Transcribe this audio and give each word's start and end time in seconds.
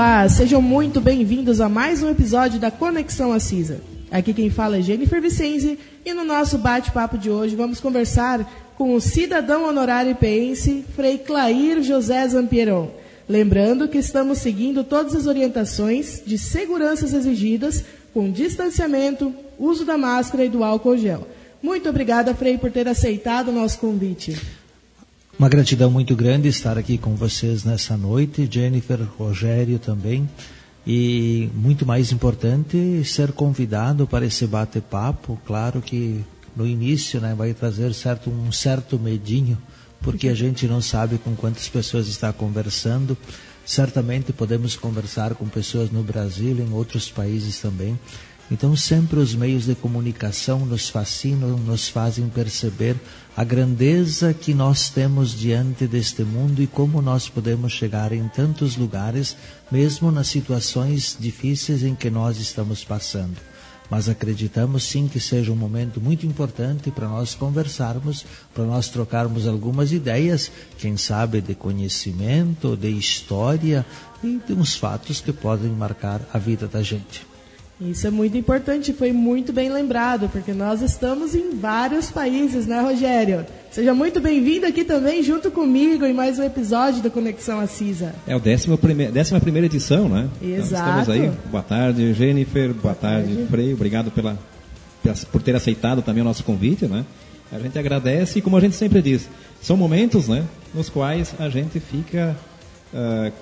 Olá, 0.00 0.26
sejam 0.30 0.62
muito 0.62 0.98
bem-vindos 0.98 1.60
a 1.60 1.68
mais 1.68 2.02
um 2.02 2.08
episódio 2.08 2.58
da 2.58 2.70
Conexão 2.70 3.34
Assisa. 3.34 3.82
Aqui 4.10 4.32
quem 4.32 4.48
fala 4.48 4.78
é 4.78 4.80
Jennifer 4.80 5.20
Vicenzi 5.20 5.78
e 6.06 6.14
no 6.14 6.24
nosso 6.24 6.56
bate-papo 6.56 7.18
de 7.18 7.28
hoje 7.28 7.54
vamos 7.54 7.80
conversar 7.80 8.50
com 8.78 8.94
o 8.94 9.00
cidadão 9.00 9.68
honorário 9.68 10.12
IPense, 10.12 10.86
Frei 10.96 11.18
Clair 11.18 11.82
José 11.82 12.26
Zampieron. 12.26 12.88
Lembrando 13.28 13.88
que 13.88 13.98
estamos 13.98 14.38
seguindo 14.38 14.82
todas 14.84 15.14
as 15.14 15.26
orientações 15.26 16.22
de 16.24 16.38
seguranças 16.38 17.12
exigidas 17.12 17.84
com 18.14 18.30
distanciamento, 18.30 19.34
uso 19.58 19.84
da 19.84 19.98
máscara 19.98 20.46
e 20.46 20.48
do 20.48 20.64
álcool 20.64 20.96
gel. 20.96 21.28
Muito 21.62 21.90
obrigada, 21.90 22.34
Frei, 22.34 22.56
por 22.56 22.72
ter 22.72 22.88
aceitado 22.88 23.48
o 23.48 23.52
nosso 23.52 23.78
convite. 23.78 24.34
Uma 25.40 25.48
gratidão 25.48 25.90
muito 25.90 26.14
grande 26.14 26.48
estar 26.48 26.76
aqui 26.76 26.98
com 26.98 27.14
vocês 27.16 27.64
nessa 27.64 27.96
noite, 27.96 28.46
Jennifer, 28.52 29.00
Rogério 29.16 29.78
também. 29.78 30.28
E 30.86 31.48
muito 31.54 31.86
mais 31.86 32.12
importante 32.12 33.02
ser 33.06 33.32
convidado 33.32 34.06
para 34.06 34.26
esse 34.26 34.46
bate-papo. 34.46 35.40
Claro 35.46 35.80
que 35.80 36.22
no 36.54 36.66
início 36.66 37.22
né, 37.22 37.34
vai 37.34 37.54
trazer 37.54 37.94
certo, 37.94 38.28
um 38.28 38.52
certo 38.52 38.98
medinho, 38.98 39.56
porque 40.02 40.28
a 40.28 40.34
gente 40.34 40.66
não 40.66 40.82
sabe 40.82 41.16
com 41.16 41.34
quantas 41.34 41.66
pessoas 41.68 42.06
está 42.06 42.30
conversando. 42.34 43.16
Certamente 43.64 44.34
podemos 44.34 44.76
conversar 44.76 45.34
com 45.34 45.48
pessoas 45.48 45.90
no 45.90 46.02
Brasil 46.02 46.58
em 46.58 46.70
outros 46.70 47.08
países 47.08 47.58
também. 47.60 47.98
Então, 48.50 48.74
sempre 48.74 49.20
os 49.20 49.32
meios 49.32 49.66
de 49.66 49.76
comunicação 49.76 50.66
nos 50.66 50.88
fascinam, 50.88 51.56
nos 51.56 51.88
fazem 51.88 52.28
perceber 52.28 52.96
a 53.36 53.44
grandeza 53.44 54.34
que 54.34 54.52
nós 54.52 54.90
temos 54.90 55.38
diante 55.38 55.86
deste 55.86 56.24
mundo 56.24 56.60
e 56.60 56.66
como 56.66 57.00
nós 57.00 57.28
podemos 57.28 57.72
chegar 57.72 58.12
em 58.12 58.26
tantos 58.28 58.76
lugares, 58.76 59.36
mesmo 59.70 60.10
nas 60.10 60.26
situações 60.26 61.16
difíceis 61.18 61.84
em 61.84 61.94
que 61.94 62.10
nós 62.10 62.38
estamos 62.38 62.82
passando. 62.82 63.36
Mas 63.88 64.08
acreditamos 64.08 64.82
sim 64.82 65.06
que 65.06 65.20
seja 65.20 65.52
um 65.52 65.56
momento 65.56 66.00
muito 66.00 66.26
importante 66.26 66.90
para 66.90 67.08
nós 67.08 67.34
conversarmos, 67.34 68.24
para 68.52 68.64
nós 68.64 68.88
trocarmos 68.88 69.46
algumas 69.46 69.92
ideias, 69.92 70.50
quem 70.76 70.96
sabe 70.96 71.40
de 71.40 71.54
conhecimento, 71.54 72.76
de 72.76 72.90
história 72.90 73.86
e 74.22 74.40
de 74.44 74.52
uns 74.52 74.74
fatos 74.76 75.20
que 75.20 75.32
podem 75.32 75.70
marcar 75.70 76.20
a 76.32 76.38
vida 76.38 76.66
da 76.66 76.82
gente. 76.82 77.29
Isso 77.80 78.06
é 78.06 78.10
muito 78.10 78.36
importante, 78.36 78.92
foi 78.92 79.10
muito 79.10 79.54
bem 79.54 79.70
lembrado, 79.70 80.28
porque 80.30 80.52
nós 80.52 80.82
estamos 80.82 81.34
em 81.34 81.56
vários 81.56 82.10
países, 82.10 82.66
né, 82.66 82.78
Rogério? 82.78 83.46
Seja 83.70 83.94
muito 83.94 84.20
bem-vindo 84.20 84.66
aqui 84.66 84.84
também, 84.84 85.22
junto 85.22 85.50
comigo, 85.50 86.04
em 86.04 86.12
mais 86.12 86.38
um 86.38 86.42
episódio 86.42 87.02
da 87.02 87.08
Conexão 87.08 87.58
Assisa. 87.58 88.14
É 88.26 88.38
prime... 88.76 89.06
décima 89.06 89.40
primeira 89.40 89.64
edição, 89.64 90.10
né? 90.10 90.28
Exato. 90.42 90.90
Então, 90.90 91.00
estamos 91.00 91.08
aí. 91.08 91.32
Boa 91.50 91.62
tarde, 91.62 92.12
Jennifer. 92.12 92.74
Boa 92.74 92.94
tarde, 92.94 93.34
tarde. 93.34 93.50
Frei. 93.50 93.72
Obrigado 93.72 94.10
pela, 94.10 94.38
por 95.32 95.40
ter 95.40 95.56
aceitado 95.56 96.02
também 96.02 96.20
o 96.20 96.24
nosso 96.24 96.44
convite, 96.44 96.84
né? 96.84 97.06
A 97.50 97.58
gente 97.58 97.78
agradece 97.78 98.40
e, 98.40 98.42
como 98.42 98.58
a 98.58 98.60
gente 98.60 98.76
sempre 98.76 99.00
diz, 99.00 99.26
são 99.62 99.76
momentos, 99.76 100.28
né, 100.28 100.44
nos 100.74 100.90
quais 100.90 101.34
a 101.38 101.48
gente 101.48 101.80
fica 101.80 102.36
uh, 102.92 103.32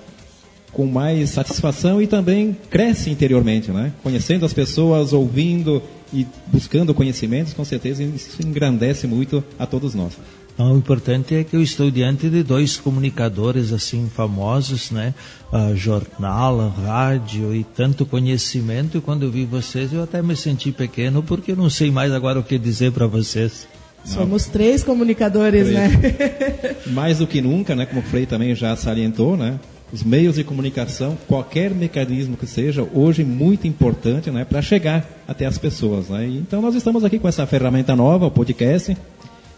com 0.71 0.85
mais 0.85 1.31
satisfação 1.31 2.01
e 2.01 2.07
também 2.07 2.55
cresce 2.69 3.09
interiormente, 3.09 3.71
né? 3.71 3.91
Conhecendo 4.03 4.45
as 4.45 4.53
pessoas, 4.53 5.13
ouvindo 5.13 5.81
e 6.13 6.25
buscando 6.47 6.93
conhecimentos, 6.93 7.53
com 7.53 7.63
certeza 7.63 8.03
isso 8.03 8.41
engrandece 8.45 9.07
muito 9.07 9.43
a 9.57 9.65
todos 9.65 9.93
nós. 9.93 10.13
o 10.57 10.75
importante 10.75 11.35
é 11.35 11.43
que 11.43 11.55
eu 11.55 11.61
estou 11.61 11.89
diante 11.89 12.29
de 12.29 12.43
dois 12.43 12.77
comunicadores 12.77 13.71
assim 13.71 14.09
famosos, 14.13 14.91
né? 14.91 15.13
Uh, 15.51 15.75
jornal, 15.75 16.69
rádio 16.69 17.55
e 17.55 17.63
tanto 17.63 18.05
conhecimento. 18.05 18.97
E 18.97 19.01
quando 19.01 19.23
eu 19.23 19.31
vi 19.31 19.45
vocês, 19.45 19.93
eu 19.93 20.03
até 20.03 20.21
me 20.21 20.35
senti 20.35 20.71
pequeno 20.71 21.23
porque 21.23 21.51
eu 21.51 21.55
não 21.55 21.69
sei 21.69 21.91
mais 21.91 22.11
agora 22.11 22.39
o 22.39 22.43
que 22.43 22.57
dizer 22.57 22.91
para 22.91 23.07
vocês. 23.07 23.67
Somos 24.05 24.45
três 24.45 24.83
comunicadores, 24.83 25.67
três. 25.67 25.75
né? 25.75 26.75
Mais 26.87 27.17
do 27.19 27.27
que 27.27 27.41
nunca, 27.41 27.75
né? 27.75 27.85
Como 27.85 28.01
o 28.01 28.03
Frei 28.03 28.25
também 28.25 28.55
já 28.55 28.75
salientou, 28.75 29.35
né? 29.35 29.59
Os 29.91 30.03
meios 30.03 30.35
de 30.35 30.43
comunicação, 30.43 31.17
qualquer 31.27 31.71
mecanismo 31.71 32.37
que 32.37 32.45
seja, 32.45 32.87
hoje 32.93 33.23
muito 33.23 33.67
importante 33.67 34.29
né, 34.29 34.45
para 34.45 34.61
chegar 34.61 35.07
até 35.27 35.45
as 35.45 35.57
pessoas. 35.57 36.09
Né? 36.09 36.27
Então 36.27 36.61
nós 36.61 36.75
estamos 36.75 37.03
aqui 37.03 37.17
com 37.17 37.27
essa 37.27 37.45
ferramenta 37.45 37.95
nova, 37.95 38.27
o 38.27 38.31
podcast, 38.31 38.95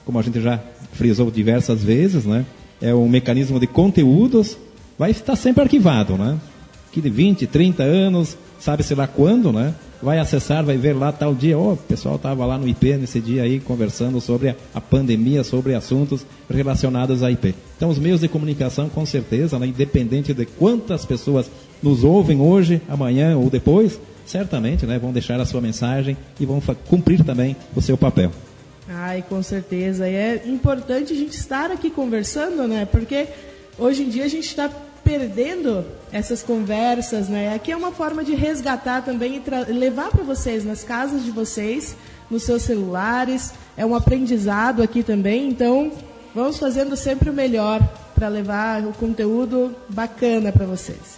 como 0.06 0.20
a 0.20 0.22
gente 0.22 0.42
já 0.42 0.60
frisou 0.94 1.30
diversas 1.30 1.84
vezes, 1.84 2.26
né? 2.26 2.46
é 2.82 2.94
um 2.94 3.08
mecanismo 3.08 3.60
de 3.60 3.68
conteúdos, 3.68 4.58
vai 4.98 5.12
estar 5.12 5.36
sempre 5.36 5.64
arquivado, 5.64 6.18
né? 6.18 6.40
que 6.92 7.02
de 7.02 7.10
20, 7.10 7.48
30 7.48 7.84
anos, 7.84 8.38
sabe-se 8.62 8.96
lá 8.96 9.08
quando, 9.08 9.52
né? 9.52 9.74
vai 10.02 10.18
acessar, 10.18 10.64
vai 10.64 10.78
ver 10.78 10.94
lá 10.94 11.12
tal 11.12 11.36
dia, 11.36 11.58
oh, 11.58 11.74
o 11.74 11.78
pessoal 11.78 12.16
estava 12.16 12.46
lá 12.46 12.58
no 12.58 12.68
IP 12.68 12.98
nesse 12.98 13.20
dia 13.20 13.44
aí 13.44 13.60
conversando 13.60 14.20
sobre 14.20 14.56
a, 14.74 14.82
pandemia, 14.82 15.44
sobre 15.44 15.76
assuntos 15.76 16.26
relacionados 16.50 17.24
à 17.24 17.32
IP. 17.32 17.54
Então 17.78 17.90
os 17.90 18.00
meios 18.00 18.22
de 18.22 18.28
comunicação, 18.28 18.90
com 18.90 19.06
certeza, 19.06 19.60
né, 19.60 19.68
independente 19.68 20.34
de 20.34 20.46
quantas 20.46 21.06
pessoas 21.06 21.50
nos 21.82 22.04
ouvem 22.04 22.42
hoje, 22.42 22.82
amanhã 22.90 23.38
ou 23.38 23.50
depois, 23.50 24.00
certamente 24.26 24.86
né, 24.86 24.98
vão 24.98 25.12
deixar 25.12 25.40
a 25.40 25.46
sua 25.46 25.62
mensagem 25.62 26.18
e 26.40 26.46
vão 26.46 26.62
cumprir 26.88 27.24
também 27.24 27.56
o 27.76 27.82
seu 27.82 27.98
papel. 27.98 28.32
Ai, 28.90 29.24
com 29.28 29.42
certeza. 29.42 30.10
E 30.10 30.16
é 30.16 30.44
importante 30.48 31.14
a 31.14 31.16
gente 31.16 31.34
estar 31.34 31.72
aqui 31.72 31.90
conversando, 31.90 32.68
né? 32.68 32.86
Porque 32.86 33.28
hoje 33.78 34.04
em 34.04 34.10
dia 34.10 34.26
a 34.26 34.28
gente 34.28 34.48
está 34.48 34.70
perdendo 35.12 35.84
essas 36.10 36.42
conversas, 36.42 37.28
né? 37.28 37.54
Aqui 37.54 37.70
é 37.70 37.76
uma 37.76 37.92
forma 37.92 38.24
de 38.24 38.34
resgatar 38.34 39.02
também 39.02 39.44
e 39.68 39.74
levar 39.74 40.10
para 40.10 40.24
vocês 40.24 40.64
nas 40.64 40.86
casas 40.86 41.26
de 41.26 41.32
vocês, 41.32 41.98
nos 42.30 42.44
seus 42.44 42.62
celulares. 42.62 43.54
É 43.76 43.86
um 43.86 43.94
aprendizado 43.94 44.82
aqui 44.82 45.04
também, 45.04 45.50
então 45.50 45.92
vamos 46.34 46.58
fazendo 46.58 46.96
sempre 46.96 47.30
o 47.30 47.34
melhor 47.34 47.86
para 48.16 48.30
levar 48.30 48.86
o 48.86 48.94
conteúdo 48.94 49.76
bacana 49.90 50.50
para 50.50 50.66
vocês. 50.66 51.18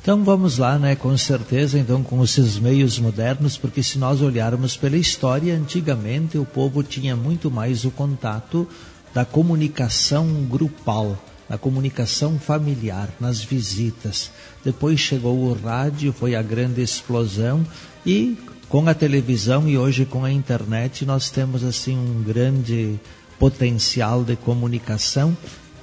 Então 0.00 0.24
vamos 0.24 0.56
lá, 0.56 0.78
né? 0.78 0.96
Com 0.96 1.14
certeza, 1.18 1.78
então 1.78 2.02
com 2.02 2.24
esses 2.24 2.58
meios 2.58 2.98
modernos, 2.98 3.58
porque 3.58 3.82
se 3.82 3.98
nós 3.98 4.22
olharmos 4.22 4.78
pela 4.78 4.96
história, 4.96 5.54
antigamente 5.54 6.38
o 6.38 6.46
povo 6.46 6.82
tinha 6.82 7.14
muito 7.14 7.50
mais 7.50 7.84
o 7.84 7.90
contato 7.90 8.66
da 9.12 9.26
comunicação 9.26 10.26
grupal 10.48 11.18
na 11.50 11.58
comunicação 11.58 12.38
familiar, 12.38 13.08
nas 13.18 13.42
visitas. 13.42 14.30
Depois 14.64 15.00
chegou 15.00 15.36
o 15.36 15.52
rádio, 15.52 16.12
foi 16.12 16.36
a 16.36 16.42
grande 16.42 16.80
explosão 16.80 17.66
e 18.06 18.38
com 18.68 18.88
a 18.88 18.94
televisão 18.94 19.68
e 19.68 19.76
hoje 19.76 20.04
com 20.04 20.24
a 20.24 20.30
internet 20.30 21.04
nós 21.04 21.28
temos 21.28 21.64
assim 21.64 21.98
um 21.98 22.22
grande 22.22 23.00
potencial 23.36 24.22
de 24.22 24.36
comunicação. 24.36 25.36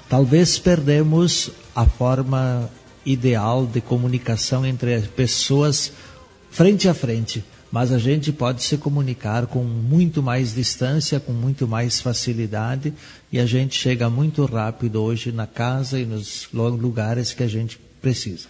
Talvez 0.07 0.57
perdemos 0.57 1.51
a 1.75 1.85
forma 1.85 2.69
ideal 3.05 3.65
de 3.65 3.81
comunicação 3.81 4.65
entre 4.65 5.01
pessoas 5.01 5.91
frente 6.49 6.87
a 6.87 6.93
frente 6.93 7.43
mas 7.71 7.91
a 7.91 7.97
gente 7.97 8.31
pode 8.31 8.63
se 8.63 8.77
comunicar 8.77 9.45
com 9.47 9.63
muito 9.63 10.23
mais 10.23 10.53
distância, 10.53 11.19
com 11.19 11.33
muito 11.33 11.67
mais 11.67 11.99
facilidade 12.01 12.93
e 13.31 13.39
a 13.39 13.45
gente 13.45 13.75
chega 13.75 14.09
muito 14.09 14.45
rápido 14.45 15.01
hoje 15.01 15.31
na 15.31 15.45
casa 15.45 15.99
e 15.99 16.05
nos 16.05 16.47
lugares 16.53 17.33
que 17.33 17.43
a 17.43 17.47
gente 17.47 17.79
precisa. 18.01 18.47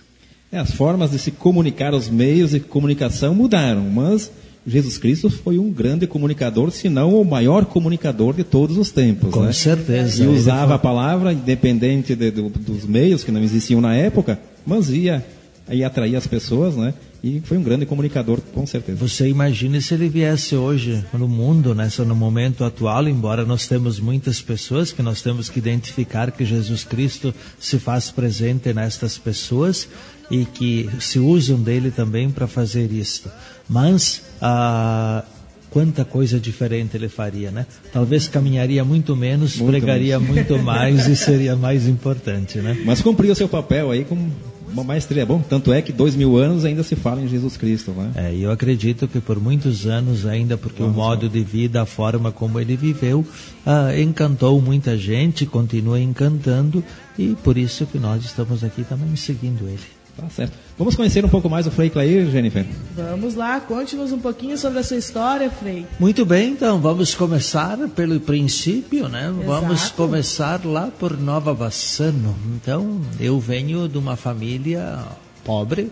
É, 0.52 0.60
as 0.60 0.72
formas 0.72 1.12
de 1.12 1.20
se 1.20 1.32
comunicar, 1.32 1.94
os 1.94 2.10
meios 2.10 2.52
de 2.52 2.60
comunicação 2.60 3.36
mudaram, 3.36 3.82
mas 3.90 4.32
Jesus 4.66 4.98
Cristo 4.98 5.30
foi 5.30 5.58
um 5.58 5.72
grande 5.72 6.06
comunicador, 6.06 6.72
se 6.72 6.90
não 6.90 7.20
o 7.20 7.26
maior 7.26 7.66
comunicador 7.66 8.34
de 8.34 8.44
todos 8.44 8.78
os 8.78 8.92
tempos. 8.92 9.32
Com 9.32 9.44
né? 9.44 9.54
certeza. 9.54 10.24
E 10.24 10.28
usava 10.28 10.68
foi... 10.68 10.76
a 10.76 10.80
palavra, 10.80 11.34
independente 11.34 12.16
de, 12.16 12.32
de, 12.32 12.42
dos 12.42 12.86
meios 12.86 13.24
que 13.24 13.32
não 13.32 13.42
existiam 13.42 13.80
na 13.80 13.96
época, 13.96 14.40
mas 14.66 14.90
ia, 14.90 15.26
ia 15.70 15.88
atrair 15.88 16.16
as 16.16 16.28
pessoas, 16.28 16.76
né? 16.76 16.94
E 17.24 17.42
foi 17.42 17.58
um 17.58 17.64
grande 17.64 17.86
comunicador, 17.86 18.40
com 18.54 18.66
certeza. 18.66 19.00
Você 19.00 19.28
imagina 19.28 19.82
se 19.82 19.94
ele 19.94 20.08
viesse 20.08 20.56
hoje 20.56 21.04
no 21.14 21.28
mundo, 21.28 21.74
nessa, 21.74 22.06
no 22.06 22.16
momento 22.16 22.64
atual, 22.64 23.08
embora 23.08 23.44
nós 23.44 23.68
temos 23.68 24.00
muitas 24.00 24.40
pessoas 24.40 24.92
que 24.92 25.02
nós 25.02 25.22
temos 25.22 25.50
que 25.50 25.60
identificar 25.60 26.32
que 26.32 26.46
Jesus 26.46 26.84
Cristo 26.84 27.34
se 27.60 27.80
faz 27.80 28.12
presente 28.12 28.72
nestas 28.74 29.18
pessoas 29.18 29.90
e 30.30 30.46
que 30.46 30.90
se 31.00 31.20
usam 31.20 31.60
dele 31.60 31.90
também 31.90 32.30
para 32.30 32.48
fazer 32.48 32.92
isto. 32.92 33.32
Mas 33.68 34.22
ah, 34.40 35.24
quanta 35.72 36.06
coisa 36.06 36.40
diferente 36.40 36.96
ele 36.96 37.10
faria, 37.10 37.52
né? 37.52 37.66
Talvez 37.92 38.28
caminharia 38.28 38.86
muito 38.86 39.16
menos, 39.16 39.58
muito 39.58 39.72
pregaria 39.72 40.20
menos. 40.20 40.36
muito 40.36 40.58
mais 40.64 41.08
e 41.08 41.16
seria 41.16 41.56
mais 41.56 41.88
importante, 41.88 42.60
né? 42.60 42.82
Mas 42.86 43.02
cumpriu 43.02 43.32
o 43.32 43.36
seu 43.36 43.50
papel 43.50 43.92
aí 43.92 44.06
com 44.06 44.30
uma 44.72 44.84
maestria. 44.84 45.26
Bom, 45.26 45.42
tanto 45.42 45.72
é 45.74 45.82
que 45.82 45.92
dois 45.92 46.16
mil 46.16 46.38
anos 46.38 46.66
ainda 46.66 46.84
se 46.84 46.96
fala 46.96 47.22
em 47.22 47.28
Jesus 47.28 47.58
Cristo, 47.58 47.92
né? 47.92 48.12
É, 48.16 48.36
eu 48.36 48.52
acredito 48.52 49.08
que 49.08 49.20
por 49.20 49.40
muitos 49.40 49.86
anos 49.86 50.26
ainda, 50.26 50.58
porque 50.58 50.82
Vamos 50.82 50.96
o 50.96 51.00
modo 51.00 51.30
de 51.30 51.44
vida, 51.44 51.82
a 51.82 51.86
forma 51.86 52.32
como 52.32 52.60
ele 52.60 52.76
viveu, 52.76 53.26
ah, 53.66 53.98
encantou 53.98 54.62
muita 54.62 54.98
gente, 54.98 55.46
continua 55.46 56.00
encantando 56.00 56.84
e 57.18 57.36
por 57.44 57.58
isso 57.58 57.86
que 57.86 57.98
nós 57.98 58.24
estamos 58.24 58.64
aqui 58.64 58.84
também 58.84 59.16
seguindo 59.16 59.68
ele. 59.68 59.97
Tá 60.18 60.28
certo. 60.30 60.54
Vamos 60.80 60.96
conhecer 60.96 61.24
um 61.24 61.30
pouco 61.30 61.48
mais 61.48 61.68
o 61.68 61.72
Frei 61.72 61.92
Clair, 61.92 62.28
Jennifer? 62.32 62.66
Vamos 62.96 63.36
lá, 63.36 63.60
conte-nos 63.60 64.12
um 64.12 64.18
pouquinho 64.18 64.58
sobre 64.58 64.80
a 64.80 64.84
sua 64.84 64.98
história, 64.98 65.50
Frei. 65.52 65.86
Muito 66.00 66.26
bem, 66.26 66.54
então 66.54 66.80
vamos 66.80 67.14
começar 67.14 67.78
pelo 67.90 68.20
princípio, 68.20 69.08
né? 69.08 69.30
Exato. 69.30 69.46
Vamos 69.46 69.90
começar 69.90 70.66
lá 70.66 70.90
por 71.00 71.16
Nova 71.16 71.54
Bassano. 71.54 72.36
Então, 72.56 73.00
eu 73.20 73.40
venho 73.40 73.88
de 73.88 74.00
uma 74.00 74.16
família 74.16 75.04
pobre, 75.46 75.92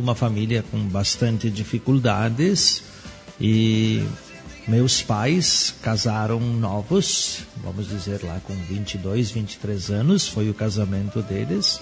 uma 0.00 0.16
família 0.16 0.64
com 0.68 0.78
bastante 0.78 1.48
dificuldades 1.48 2.82
e 3.40 4.02
meus 4.66 5.00
pais 5.00 5.74
casaram 5.80 6.40
novos, 6.40 7.40
vamos 7.62 7.88
dizer 7.88 8.20
lá 8.24 8.40
com 8.44 8.54
22, 8.54 9.30
23 9.30 9.90
anos, 9.90 10.28
foi 10.28 10.50
o 10.50 10.54
casamento 10.54 11.22
deles. 11.22 11.80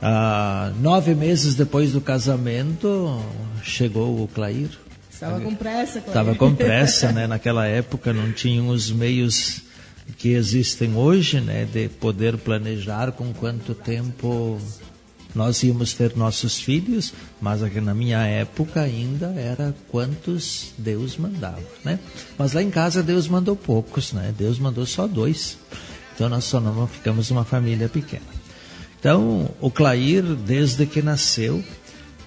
Ah, 0.00 0.72
nove 0.80 1.14
meses 1.14 1.54
depois 1.54 1.92
do 1.92 2.00
casamento, 2.00 3.20
chegou 3.62 4.22
o 4.22 4.28
Clair. 4.28 4.68
Estava 5.10 5.40
com 5.40 5.54
pressa, 5.54 6.00
Clair. 6.00 6.08
Estava 6.08 6.34
com 6.34 6.54
pressa, 6.54 7.12
né? 7.12 7.26
Naquela 7.28 7.66
época 7.66 8.12
não 8.12 8.32
tinham 8.32 8.68
os 8.68 8.90
meios 8.90 9.62
que 10.18 10.30
existem 10.30 10.94
hoje, 10.94 11.40
né? 11.40 11.64
De 11.64 11.88
poder 11.88 12.36
planejar 12.36 13.12
com 13.12 13.32
quanto 13.32 13.74
tempo 13.74 14.60
nós 15.34 15.62
íamos 15.62 15.92
ter 15.92 16.16
nossos 16.16 16.58
filhos, 16.58 17.12
mas 17.40 17.60
na 17.60 17.94
minha 17.94 18.24
época 18.24 18.80
ainda 18.80 19.26
era 19.36 19.74
quantos 19.88 20.72
Deus 20.78 21.16
mandava, 21.18 21.62
né? 21.84 21.98
Mas 22.38 22.54
lá 22.54 22.62
em 22.62 22.70
casa 22.70 23.02
Deus 23.02 23.28
mandou 23.28 23.54
poucos, 23.54 24.12
né? 24.12 24.34
Deus 24.36 24.58
mandou 24.58 24.86
só 24.86 25.06
dois. 25.06 25.58
Então 26.14 26.30
nós 26.30 26.44
só 26.44 26.58
não 26.58 26.86
ficamos 26.86 27.30
uma 27.30 27.44
família 27.44 27.88
pequena. 27.88 28.35
Então, 28.98 29.50
o 29.60 29.70
Clair, 29.70 30.22
desde 30.22 30.86
que 30.86 31.02
nasceu, 31.02 31.62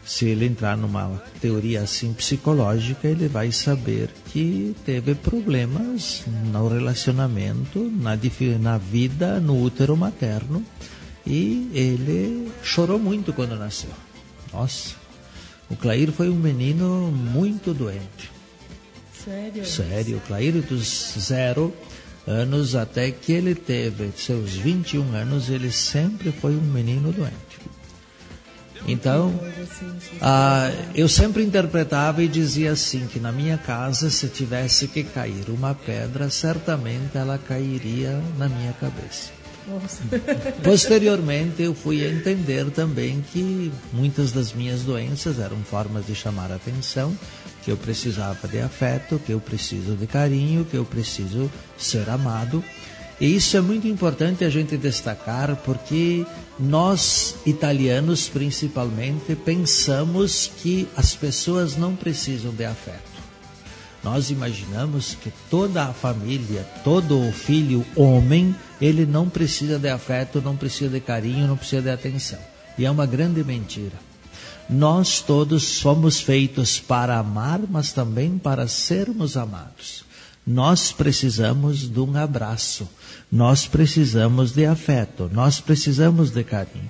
se 0.06 0.26
ele 0.26 0.46
entrar 0.46 0.76
numa 0.76 1.22
teoria 1.40 1.82
assim 1.82 2.14
psicológica, 2.14 3.08
ele 3.08 3.28
vai 3.28 3.52
saber 3.52 4.10
que 4.26 4.76
teve 4.86 5.14
problemas 5.14 6.24
no 6.52 6.68
relacionamento, 6.68 7.80
na, 7.92 8.18
na 8.60 8.78
vida, 8.78 9.40
no 9.40 9.62
útero 9.62 9.96
materno, 9.96 10.66
e 11.28 11.70
ele 11.74 12.52
chorou 12.64 12.98
muito 12.98 13.32
quando 13.34 13.56
nasceu. 13.56 13.92
Nossa, 14.52 14.96
o 15.70 15.76
Clair 15.76 16.12
foi 16.12 16.30
um 16.30 16.36
menino 16.36 17.12
muito 17.12 17.72
doente. 17.74 18.32
Sério? 19.24 19.66
Sério, 19.66 20.18
o 20.18 20.22
Clair 20.22 20.54
dos 20.62 21.14
zero 21.20 21.72
anos 22.30 22.76
até 22.76 23.10
que 23.10 23.34
ele 23.34 23.56
teve 23.56 24.12
seus 24.16 24.52
21 24.52 25.16
anos, 25.16 25.50
ele 25.50 25.72
sempre 25.72 26.32
foi 26.32 26.56
um 26.56 26.62
menino 26.62 27.12
doente. 27.12 27.60
Então, 28.88 29.38
ah, 30.22 30.72
eu 30.96 31.10
sempre 31.10 31.44
interpretava 31.44 32.24
e 32.24 32.28
dizia 32.28 32.72
assim 32.72 33.08
que 33.08 33.20
na 33.20 33.32
minha 33.32 33.58
casa, 33.58 34.10
se 34.10 34.28
tivesse 34.28 34.88
que 34.88 35.04
cair 35.04 35.50
uma 35.50 35.76
pedra, 35.76 36.30
certamente 36.30 37.18
ela 37.18 37.38
cairia 37.38 38.22
na 38.38 38.48
minha 38.48 38.74
cabeça. 38.74 39.32
Posteriormente, 40.64 41.62
eu 41.62 41.76
fui 41.76 42.04
entender 42.04 42.70
também 42.72 43.24
que 43.32 43.72
muitas 43.94 44.32
das 44.32 44.54
minhas 44.54 44.82
doenças 44.82 45.40
eram 45.40 45.58
formas 45.58 46.08
de 46.08 46.16
chamar 46.16 46.52
atenção, 46.52 47.16
que 47.70 47.74
eu 47.74 47.78
precisava 47.78 48.48
de 48.48 48.60
afeto, 48.60 49.22
que 49.24 49.32
eu 49.32 49.40
preciso 49.40 49.96
de 49.96 50.08
carinho, 50.08 50.66
que 50.66 50.76
eu 50.76 50.84
preciso 50.84 51.52
ser 51.78 52.10
amado. 52.10 52.64
E 53.22 53.36
isso 53.36 53.56
é 53.56 53.62
muito 53.62 53.88
importante 53.88 54.44
a 54.44 54.50
gente 54.50 54.76
destacar 54.76 55.56
porque 55.58 56.26
nós, 56.60 57.36
italianos 57.46 58.28
principalmente, 58.28 59.36
pensamos 59.36 60.50
que 60.58 60.88
as 60.98 61.14
pessoas 61.14 61.78
não 61.78 61.96
precisam 61.96 62.52
de 62.52 62.66
afeto. 62.66 63.22
Nós 64.04 64.32
imaginamos 64.32 65.16
que 65.22 65.32
toda 65.48 65.84
a 65.84 65.94
família, 65.94 66.68
todo 66.84 67.20
o 67.20 67.32
filho 67.32 67.86
homem, 67.96 68.56
ele 68.82 69.06
não 69.06 69.30
precisa 69.30 69.78
de 69.78 69.90
afeto, 69.90 70.42
não 70.42 70.58
precisa 70.58 70.90
de 70.90 71.02
carinho, 71.02 71.46
não 71.46 71.58
precisa 71.58 71.84
de 71.84 71.92
atenção. 71.92 72.40
E 72.80 72.86
é 72.86 72.90
uma 72.90 73.06
grande 73.06 73.44
mentira. 73.44 74.09
Nós 74.70 75.20
todos 75.20 75.64
somos 75.64 76.22
feitos 76.22 76.80
para 76.80 77.18
amar, 77.18 77.60
mas 77.68 77.92
também 77.92 78.38
para 78.38 78.68
sermos 78.68 79.36
amados. 79.36 80.06
Nós 80.46 80.92
precisamos 80.92 81.90
de 81.90 82.00
um 82.00 82.16
abraço, 82.16 82.88
nós 83.32 83.66
precisamos 83.66 84.52
de 84.52 84.68
afeto, 84.68 85.28
nós 85.34 85.60
precisamos 85.60 86.30
de 86.30 86.44
carinho. 86.44 86.90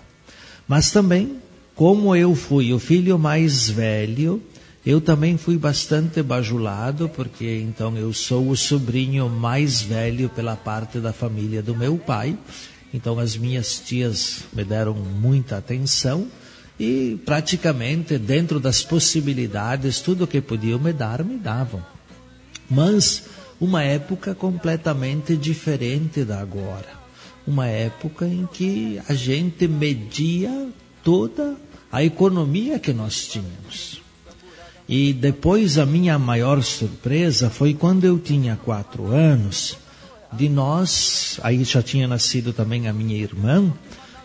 Mas 0.68 0.92
também, 0.92 1.38
como 1.74 2.14
eu 2.14 2.36
fui 2.36 2.74
o 2.74 2.80
filho 2.80 3.18
mais 3.18 3.70
velho, 3.70 4.44
eu 4.86 5.00
também 5.00 5.38
fui 5.38 5.58
bastante 5.58 6.22
bajulado, 6.22 7.08
porque 7.08 7.62
então 7.62 7.98
eu 7.98 8.12
sou 8.12 8.50
o 8.50 8.58
sobrinho 8.58 9.30
mais 9.30 9.82
velho 9.82 10.28
pela 10.28 10.58
parte 10.58 11.00
da 11.00 11.14
família 11.14 11.64
do 11.64 11.76
meu 11.76 11.98
pai. 11.98 12.38
Então 12.94 13.20
as 13.20 13.38
minhas 13.38 13.80
tias 13.80 14.44
me 14.52 14.66
deram 14.66 14.94
muita 14.94 15.58
atenção 15.58 16.28
e 16.80 17.20
praticamente 17.26 18.18
dentro 18.18 18.60
das 18.60 18.82
possibilidades, 18.82 20.00
tudo 20.00 20.26
que 20.26 20.40
podiam 20.40 20.80
me 20.80 20.94
dar, 20.94 21.24
me 21.24 21.38
davam. 21.38 21.84
Mas 22.70 23.24
uma 23.60 23.84
época 23.84 24.34
completamente 24.34 25.36
diferente 25.36 26.24
da 26.24 26.40
agora. 26.40 26.98
Uma 27.46 27.68
época 27.68 28.26
em 28.26 28.48
que 28.52 29.02
a 29.10 29.14
gente 29.14 29.68
media 29.68 30.70
toda 31.04 31.58
a 31.92 32.04
economia 32.04 32.80
que 32.80 32.94
nós 32.94 33.28
tínhamos. 33.28 34.02
E 34.88 35.14
depois 35.14 35.78
a 35.78 35.86
minha 35.86 36.18
maior 36.18 36.64
surpresa 36.64 37.50
foi 37.50 37.74
quando 37.74 38.06
eu 38.06 38.18
tinha 38.18 38.56
quatro 38.56 39.08
anos, 39.08 39.78
de 40.32 40.48
nós, 40.48 41.40
aí 41.44 41.64
já 41.64 41.82
tinha 41.82 42.08
nascido 42.08 42.54
também 42.54 42.88
a 42.88 42.94
minha 42.94 43.18
irmã, 43.18 43.72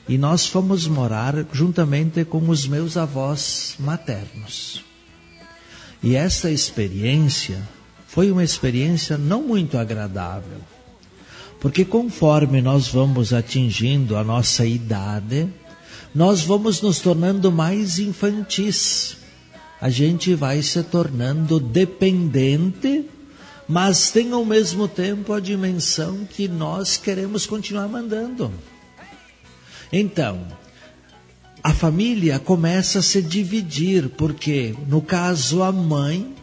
e 0.08 0.18
nós 0.18 0.46
fomos 0.46 0.86
morar 0.86 1.46
juntamente 1.52 2.24
com 2.24 2.48
os 2.48 2.66
meus 2.66 2.96
avós 2.96 3.74
maternos. 3.78 4.84
E 6.02 6.14
essa 6.14 6.50
experiência 6.50 7.62
foi 8.06 8.30
uma 8.30 8.44
experiência 8.44 9.16
não 9.16 9.42
muito 9.42 9.78
agradável, 9.78 10.58
porque 11.58 11.84
conforme 11.84 12.60
nós 12.60 12.88
vamos 12.88 13.32
atingindo 13.32 14.16
a 14.16 14.22
nossa 14.22 14.66
idade, 14.66 15.48
nós 16.14 16.42
vamos 16.42 16.82
nos 16.82 17.00
tornando 17.00 17.50
mais 17.50 17.98
infantis. 17.98 19.16
A 19.80 19.88
gente 19.88 20.34
vai 20.34 20.62
se 20.62 20.82
tornando 20.82 21.58
dependente, 21.58 23.06
mas 23.66 24.10
tem 24.10 24.30
ao 24.32 24.44
mesmo 24.44 24.86
tempo 24.86 25.32
a 25.32 25.40
dimensão 25.40 26.26
que 26.30 26.46
nós 26.46 26.98
queremos 26.98 27.46
continuar 27.46 27.88
mandando. 27.88 28.52
Então, 29.96 30.44
a 31.62 31.72
família 31.72 32.40
começa 32.40 32.98
a 32.98 33.02
se 33.02 33.22
dividir, 33.22 34.08
porque, 34.08 34.74
no 34.88 35.00
caso, 35.00 35.62
a 35.62 35.70
mãe 35.70 36.34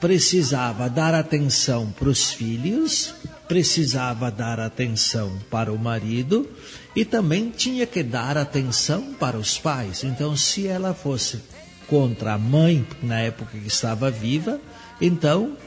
precisava 0.00 0.88
dar 0.88 1.14
atenção 1.14 1.90
para 1.90 2.08
os 2.08 2.32
filhos, 2.32 3.14
precisava 3.46 4.30
dar 4.30 4.58
atenção 4.58 5.38
para 5.50 5.70
o 5.70 5.78
marido 5.78 6.48
e 6.96 7.04
também 7.04 7.50
tinha 7.50 7.84
que 7.84 8.02
dar 8.02 8.38
atenção 8.38 9.12
para 9.20 9.36
os 9.36 9.58
pais. 9.58 10.02
Então, 10.02 10.34
se 10.34 10.66
ela 10.66 10.94
fosse 10.94 11.42
contra 11.88 12.32
a 12.32 12.38
mãe, 12.38 12.86
na 13.02 13.20
época 13.20 13.58
que 13.58 13.68
estava 13.68 14.10
viva, 14.10 14.58
então 14.98 15.58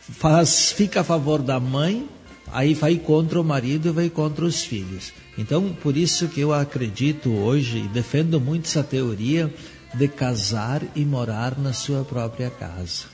faz, 0.00 0.72
fica 0.72 1.02
a 1.02 1.04
favor 1.04 1.40
da 1.40 1.60
mãe, 1.60 2.08
aí 2.52 2.74
vai 2.74 2.96
contra 2.96 3.40
o 3.40 3.44
marido 3.44 3.88
e 3.88 3.92
vai 3.92 4.10
contra 4.10 4.44
os 4.44 4.62
filhos. 4.62 5.12
Então, 5.36 5.76
por 5.82 5.96
isso 5.96 6.28
que 6.28 6.40
eu 6.40 6.52
acredito 6.52 7.30
hoje 7.30 7.78
e 7.78 7.88
defendo 7.88 8.40
muito 8.40 8.66
essa 8.66 8.82
teoria 8.82 9.52
de 9.94 10.08
casar 10.08 10.82
e 10.94 11.04
morar 11.04 11.58
na 11.58 11.72
sua 11.72 12.04
própria 12.04 12.50
casa. 12.50 13.04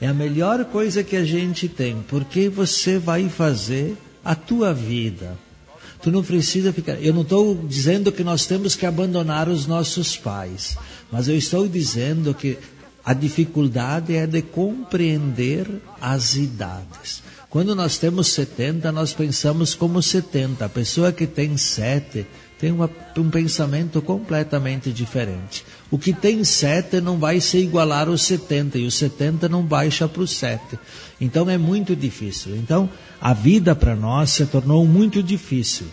É 0.00 0.06
a 0.06 0.14
melhor 0.14 0.64
coisa 0.66 1.04
que 1.04 1.16
a 1.16 1.24
gente 1.24 1.68
tem, 1.68 2.04
porque 2.08 2.48
você 2.48 2.98
vai 2.98 3.28
fazer 3.28 3.96
a 4.24 4.34
tua 4.34 4.74
vida. 4.74 5.36
Tu 6.02 6.10
não 6.10 6.22
precisa 6.24 6.72
ficar. 6.72 7.00
Eu 7.00 7.14
não 7.14 7.22
estou 7.22 7.54
dizendo 7.54 8.10
que 8.10 8.24
nós 8.24 8.44
temos 8.44 8.74
que 8.74 8.84
abandonar 8.84 9.48
os 9.48 9.66
nossos 9.66 10.16
pais, 10.16 10.76
mas 11.10 11.28
eu 11.28 11.36
estou 11.36 11.68
dizendo 11.68 12.34
que 12.34 12.58
a 13.04 13.14
dificuldade 13.14 14.14
é 14.14 14.26
de 14.26 14.42
compreender 14.42 15.68
as 16.00 16.34
idades. 16.34 17.22
Quando 17.52 17.74
nós 17.74 17.98
temos 17.98 18.28
70, 18.28 18.90
nós 18.92 19.12
pensamos 19.12 19.74
como 19.74 20.02
70. 20.02 20.64
A 20.64 20.68
pessoa 20.70 21.12
que 21.12 21.26
tem 21.26 21.54
7 21.58 22.26
tem 22.58 22.72
uma, 22.72 22.88
um 23.18 23.28
pensamento 23.28 24.00
completamente 24.00 24.90
diferente. 24.90 25.62
O 25.90 25.98
que 25.98 26.14
tem 26.14 26.44
7 26.44 27.02
não 27.02 27.18
vai 27.18 27.42
se 27.42 27.58
igualar 27.58 28.08
aos 28.08 28.22
70 28.22 28.78
e 28.78 28.86
o 28.86 28.90
70 28.90 29.50
não 29.50 29.62
baixa 29.62 30.08
para 30.08 30.22
o 30.22 30.26
7. 30.26 30.78
Então 31.20 31.50
é 31.50 31.58
muito 31.58 31.94
difícil. 31.94 32.56
Então 32.56 32.88
a 33.20 33.34
vida 33.34 33.74
para 33.74 33.94
nós 33.94 34.30
se 34.30 34.46
tornou 34.46 34.86
muito 34.86 35.22
difícil. 35.22 35.88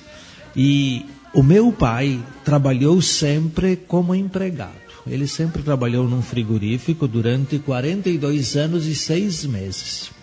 E 0.56 1.06
o 1.34 1.44
meu 1.44 1.74
pai 1.74 2.24
trabalhou 2.46 3.01
sempre 3.01 3.75
como 3.75 4.16
empregado. 4.16 4.80
Ele 5.06 5.28
sempre 5.28 5.62
trabalhou 5.62 6.08
num 6.08 6.22
frigorífico 6.22 7.06
durante 7.06 7.60
42 7.60 8.56
anos 8.56 8.86
e 8.86 8.96
seis 8.96 9.44
meses. 9.44 10.19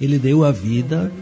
Ele 0.00 0.18
deu 0.18 0.44
a 0.44 0.50
vida 0.50 1.12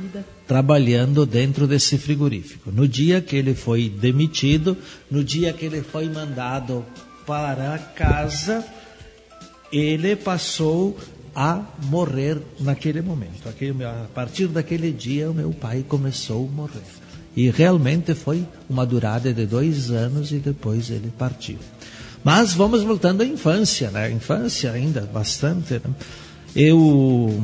trabalhando 0.46 1.26
dentro 1.26 1.66
desse 1.66 1.98
frigorífico. 1.98 2.70
No 2.70 2.86
dia 2.88 3.20
que 3.20 3.36
ele 3.36 3.54
foi 3.54 3.88
demitido, 3.88 4.76
no 5.10 5.22
dia 5.22 5.52
que 5.52 5.66
ele 5.66 5.82
foi 5.82 6.08
mandado 6.08 6.84
para 7.26 7.78
casa, 7.78 8.64
ele 9.70 10.16
passou 10.16 10.96
a 11.34 11.62
morrer 11.84 12.38
naquele 12.58 13.02
momento. 13.02 13.48
A 13.48 14.08
partir 14.14 14.48
daquele 14.48 14.90
dia, 14.90 15.30
o 15.30 15.34
meu 15.34 15.50
pai 15.52 15.84
começou 15.86 16.48
a 16.48 16.56
morrer. 16.56 16.82
E 17.36 17.50
realmente 17.50 18.14
foi 18.14 18.44
uma 18.68 18.84
durada 18.84 19.32
de 19.32 19.46
dois 19.46 19.90
anos 19.90 20.32
e 20.32 20.38
depois 20.38 20.90
ele 20.90 21.12
partiu. 21.16 21.58
Mas 22.24 22.52
vamos 22.54 22.82
voltando 22.82 23.22
à 23.22 23.24
infância, 23.24 23.90
né? 23.90 24.10
Infância 24.10 24.72
ainda 24.72 25.02
bastante. 25.02 25.74
Né? 25.74 25.94
Eu 26.54 26.78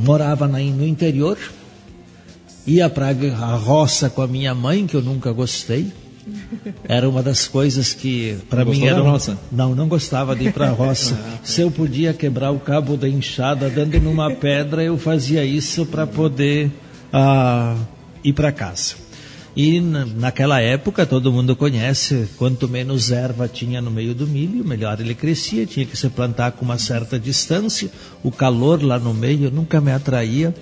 morava 0.02 0.46
no 0.48 0.86
interior, 0.86 1.38
ia 2.66 2.88
para 2.88 3.08
a 3.08 3.54
roça 3.56 4.08
com 4.08 4.22
a 4.22 4.26
minha 4.26 4.54
mãe, 4.54 4.86
que 4.86 4.94
eu 4.94 5.02
nunca 5.02 5.32
gostei. 5.32 5.92
Era 6.88 7.08
uma 7.08 7.22
das 7.22 7.46
coisas 7.46 7.92
que 7.92 8.38
para 8.48 8.64
mim 8.64 8.86
era. 8.86 9.02
Da 9.02 9.10
roça? 9.10 9.38
Não, 9.52 9.74
não 9.74 9.86
gostava 9.86 10.34
de 10.34 10.46
ir 10.46 10.52
para 10.52 10.68
a 10.68 10.72
roça. 10.72 11.18
Se 11.42 11.60
eu 11.60 11.70
podia 11.70 12.14
quebrar 12.14 12.50
o 12.50 12.58
cabo 12.58 12.96
da 12.96 13.08
enxada 13.08 13.68
dando 13.68 14.00
numa 14.00 14.30
pedra, 14.30 14.82
eu 14.82 14.96
fazia 14.96 15.44
isso 15.44 15.84
para 15.84 16.06
poder 16.06 16.70
uh, 17.12 17.78
ir 18.22 18.32
para 18.32 18.50
casa. 18.50 19.03
E 19.56 19.80
naquela 19.80 20.60
época, 20.60 21.06
todo 21.06 21.32
mundo 21.32 21.54
conhece, 21.54 22.28
quanto 22.36 22.68
menos 22.68 23.12
erva 23.12 23.46
tinha 23.46 23.80
no 23.80 23.90
meio 23.90 24.12
do 24.12 24.26
milho, 24.26 24.64
melhor 24.64 25.00
ele 25.00 25.14
crescia, 25.14 25.64
tinha 25.64 25.86
que 25.86 25.96
se 25.96 26.08
plantar 26.08 26.52
com 26.52 26.64
uma 26.64 26.76
certa 26.76 27.18
distância, 27.20 27.88
o 28.22 28.32
calor 28.32 28.82
lá 28.82 28.98
no 28.98 29.14
meio 29.14 29.52
nunca 29.52 29.80
me 29.80 29.92
atraía. 29.92 30.52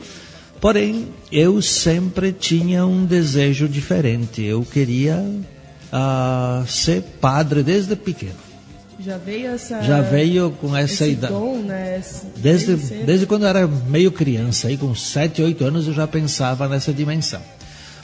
Porém, 0.61 1.09
eu 1.31 1.63
sempre 1.63 2.33
tinha 2.33 2.85
um 2.85 3.07
desejo 3.07 3.67
diferente, 3.67 4.43
eu 4.43 4.63
queria 4.63 5.17
uh, 5.17 6.67
ser 6.69 7.03
padre 7.19 7.63
desde 7.63 7.97
pequeno. 7.97 8.53
Já 9.01 9.17
veio 9.17 9.49
essa. 9.49 9.83
Já 9.83 10.01
veio 10.03 10.51
com 10.61 10.77
essa 10.77 11.07
idade. 11.07 11.33
Dom, 11.33 11.59
né? 11.63 12.01
Desde, 12.37 12.77
desde 12.77 13.27
quando 13.27 13.43
eu 13.43 13.49
era 13.49 13.67
meio 13.67 14.13
criança, 14.13 14.69
aí 14.69 14.77
com 14.77 14.95
7, 14.95 15.43
8 15.43 15.65
anos 15.65 15.87
eu 15.89 15.95
já 15.95 16.07
pensava 16.07 16.69
nessa 16.69 16.93
dimensão. 16.93 17.41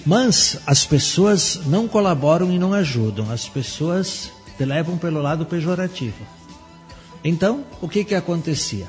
Mas 0.07 0.59
as 0.67 0.85
pessoas 0.85 1.61
não 1.67 1.87
colaboram 1.87 2.53
e 2.53 2.59
não 2.59 2.73
ajudam, 2.73 3.31
as 3.31 3.49
pessoas 3.49 4.31
levam 4.65 4.99
pelo 4.99 5.23
lado 5.23 5.47
pejorativo. 5.47 6.27
Então, 7.23 7.65
o 7.81 7.89
que 7.89 8.05
que 8.05 8.15
acontecia? 8.15 8.87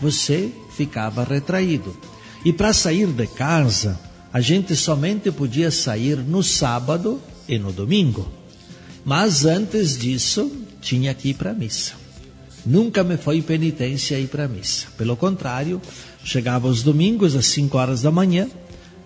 Você 0.00 0.50
ficava 0.76 1.24
retraído. 1.24 1.96
E 2.44 2.52
para 2.52 2.72
sair 2.72 3.06
de 3.06 3.26
casa, 3.26 3.98
a 4.32 4.40
gente 4.40 4.74
somente 4.74 5.30
podia 5.30 5.70
sair 5.70 6.16
no 6.16 6.42
sábado 6.42 7.20
e 7.48 7.58
no 7.58 7.72
domingo. 7.72 8.28
Mas 9.04 9.44
antes 9.44 9.96
disso, 9.98 10.50
tinha 10.80 11.12
que 11.14 11.30
ir 11.30 11.34
para 11.34 11.50
a 11.50 11.54
missa. 11.54 11.94
Nunca 12.64 13.02
me 13.02 13.16
foi 13.16 13.42
penitência 13.42 14.18
ir 14.18 14.28
para 14.28 14.44
a 14.44 14.48
missa. 14.48 14.86
Pelo 14.96 15.16
contrário, 15.16 15.80
chegava 16.24 16.68
os 16.68 16.82
domingos 16.82 17.34
às 17.34 17.46
5 17.46 17.76
horas 17.76 18.02
da 18.02 18.10
manhã, 18.10 18.48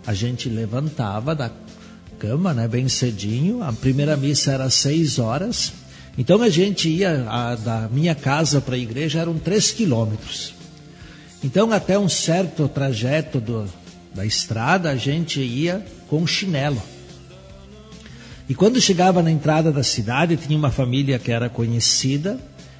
a 0.06 0.14
gente 0.14 0.48
levantava 0.48 1.34
da 1.34 1.50
cama, 2.18 2.54
né, 2.54 2.68
bem 2.68 2.88
cedinho. 2.88 3.62
A 3.62 3.72
primeira 3.72 4.16
missa 4.16 4.52
era 4.52 4.64
às 4.64 4.74
seis 4.74 5.18
horas. 5.18 5.72
Então 6.16 6.40
a 6.42 6.48
gente 6.48 6.88
ia 6.88 7.26
a, 7.28 7.54
da 7.56 7.88
minha 7.90 8.14
casa 8.14 8.60
para 8.60 8.76
a 8.76 8.78
igreja 8.78 9.20
eram 9.20 9.38
três 9.38 9.72
quilômetros. 9.72 10.54
Então 11.44 11.72
até 11.72 11.98
um 11.98 12.08
certo 12.08 12.68
trajeto 12.68 13.40
do, 13.40 13.68
da 14.14 14.24
estrada 14.24 14.90
a 14.90 14.96
gente 14.96 15.40
ia 15.40 15.84
com 16.08 16.26
chinelo. 16.26 16.80
E 18.48 18.54
quando 18.54 18.80
chegava 18.80 19.22
na 19.22 19.30
entrada 19.30 19.72
da 19.72 19.82
cidade 19.82 20.36
tinha 20.36 20.56
uma 20.56 20.70
família 20.70 21.18
que 21.18 21.32
era 21.32 21.48
conhecida. 21.48 22.38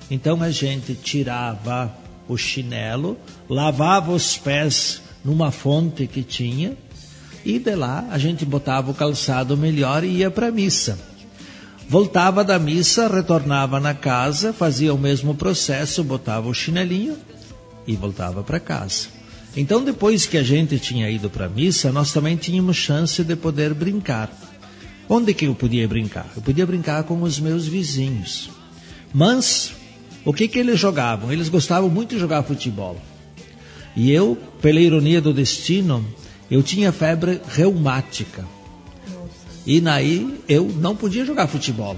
Então 0.09 0.41
a 0.41 0.51
gente 0.53 0.95
tirava 0.95 1.93
o 2.29 2.37
chinelo, 2.37 3.19
lavava 3.49 4.13
os 4.13 4.37
pés 4.37 5.03
numa 5.25 5.51
fonte 5.51 6.07
que 6.07 6.23
tinha 6.23 6.77
e 7.47 7.61
de 7.61 7.77
lá 7.77 8.05
a 8.11 8.19
gente 8.19 8.45
botava 8.45 8.91
o 8.91 8.95
calçado 8.95 9.57
melhor 9.57 10.03
e 10.03 10.09
ia 10.09 10.31
para 10.33 10.49
a 10.49 10.51
missa. 10.51 10.99
Voltava 11.89 12.43
da 12.43 12.59
missa, 12.59 13.07
retornava 13.07 13.79
na 13.79 13.95
casa, 13.95 14.53
fazia 14.53 14.93
o 14.93 14.99
mesmo 14.99 15.33
processo, 15.33 16.03
botava 16.03 16.49
o 16.49 16.55
chinelinho 16.55 17.17
e 17.87 17.95
voltava 17.95 18.43
para 18.43 18.59
casa. 18.59 19.07
Então, 19.57 19.85
depois 19.85 20.27
que 20.27 20.37
a 20.37 20.43
gente 20.43 20.81
tinha 20.81 21.09
ido 21.09 21.31
para 21.31 21.47
a 21.47 21.49
missa, 21.49 21.93
nós 21.93 22.13
também 22.13 22.37
tínhamos 22.37 22.77
chance 22.77 23.23
de 23.23 23.37
poder 23.37 23.73
brincar. 23.73 24.29
Onde 25.09 25.33
que 25.33 25.47
eu 25.47 25.55
podia 25.55 25.87
brincar? 25.87 26.29
Eu 26.35 26.43
podia 26.43 26.67
brincar 26.67 27.05
com 27.05 27.23
os 27.23 27.39
meus 27.39 27.69
vizinhos. 27.69 28.51
Mas, 29.15 29.73
o 30.25 30.33
que 30.33 30.49
que 30.49 30.59
eles 30.59 30.81
jogavam? 30.81 31.33
Eles 31.33 31.49
gostavam 31.49 31.89
muito 31.89 32.17
de 32.17 32.21
jogar 32.21 32.43
futebol. 32.43 33.01
E 33.95 34.11
eu, 34.11 34.37
pela 34.61 34.81
ironia 34.81 35.21
do 35.21 35.33
destino, 35.33 36.05
eu 36.51 36.63
tinha 36.63 36.93
febre 36.93 37.41
reumática. 37.49 38.45
E 39.67 39.81
naí 39.81 40.41
eu 40.49 40.65
não 40.67 40.95
podia 40.95 41.25
jogar 41.25 41.49
futebol. 41.49 41.97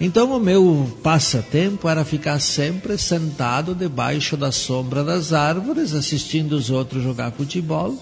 Então 0.00 0.30
o 0.36 0.40
meu 0.40 0.88
passatempo 1.02 1.88
era 1.88 2.04
ficar 2.04 2.38
sempre 2.40 2.96
sentado 2.96 3.74
debaixo 3.74 4.36
da 4.36 4.52
sombra 4.52 5.02
das 5.02 5.32
árvores, 5.32 5.92
assistindo 5.92 6.52
os 6.52 6.70
outros 6.70 7.02
jogar 7.02 7.32
futebol, 7.32 7.96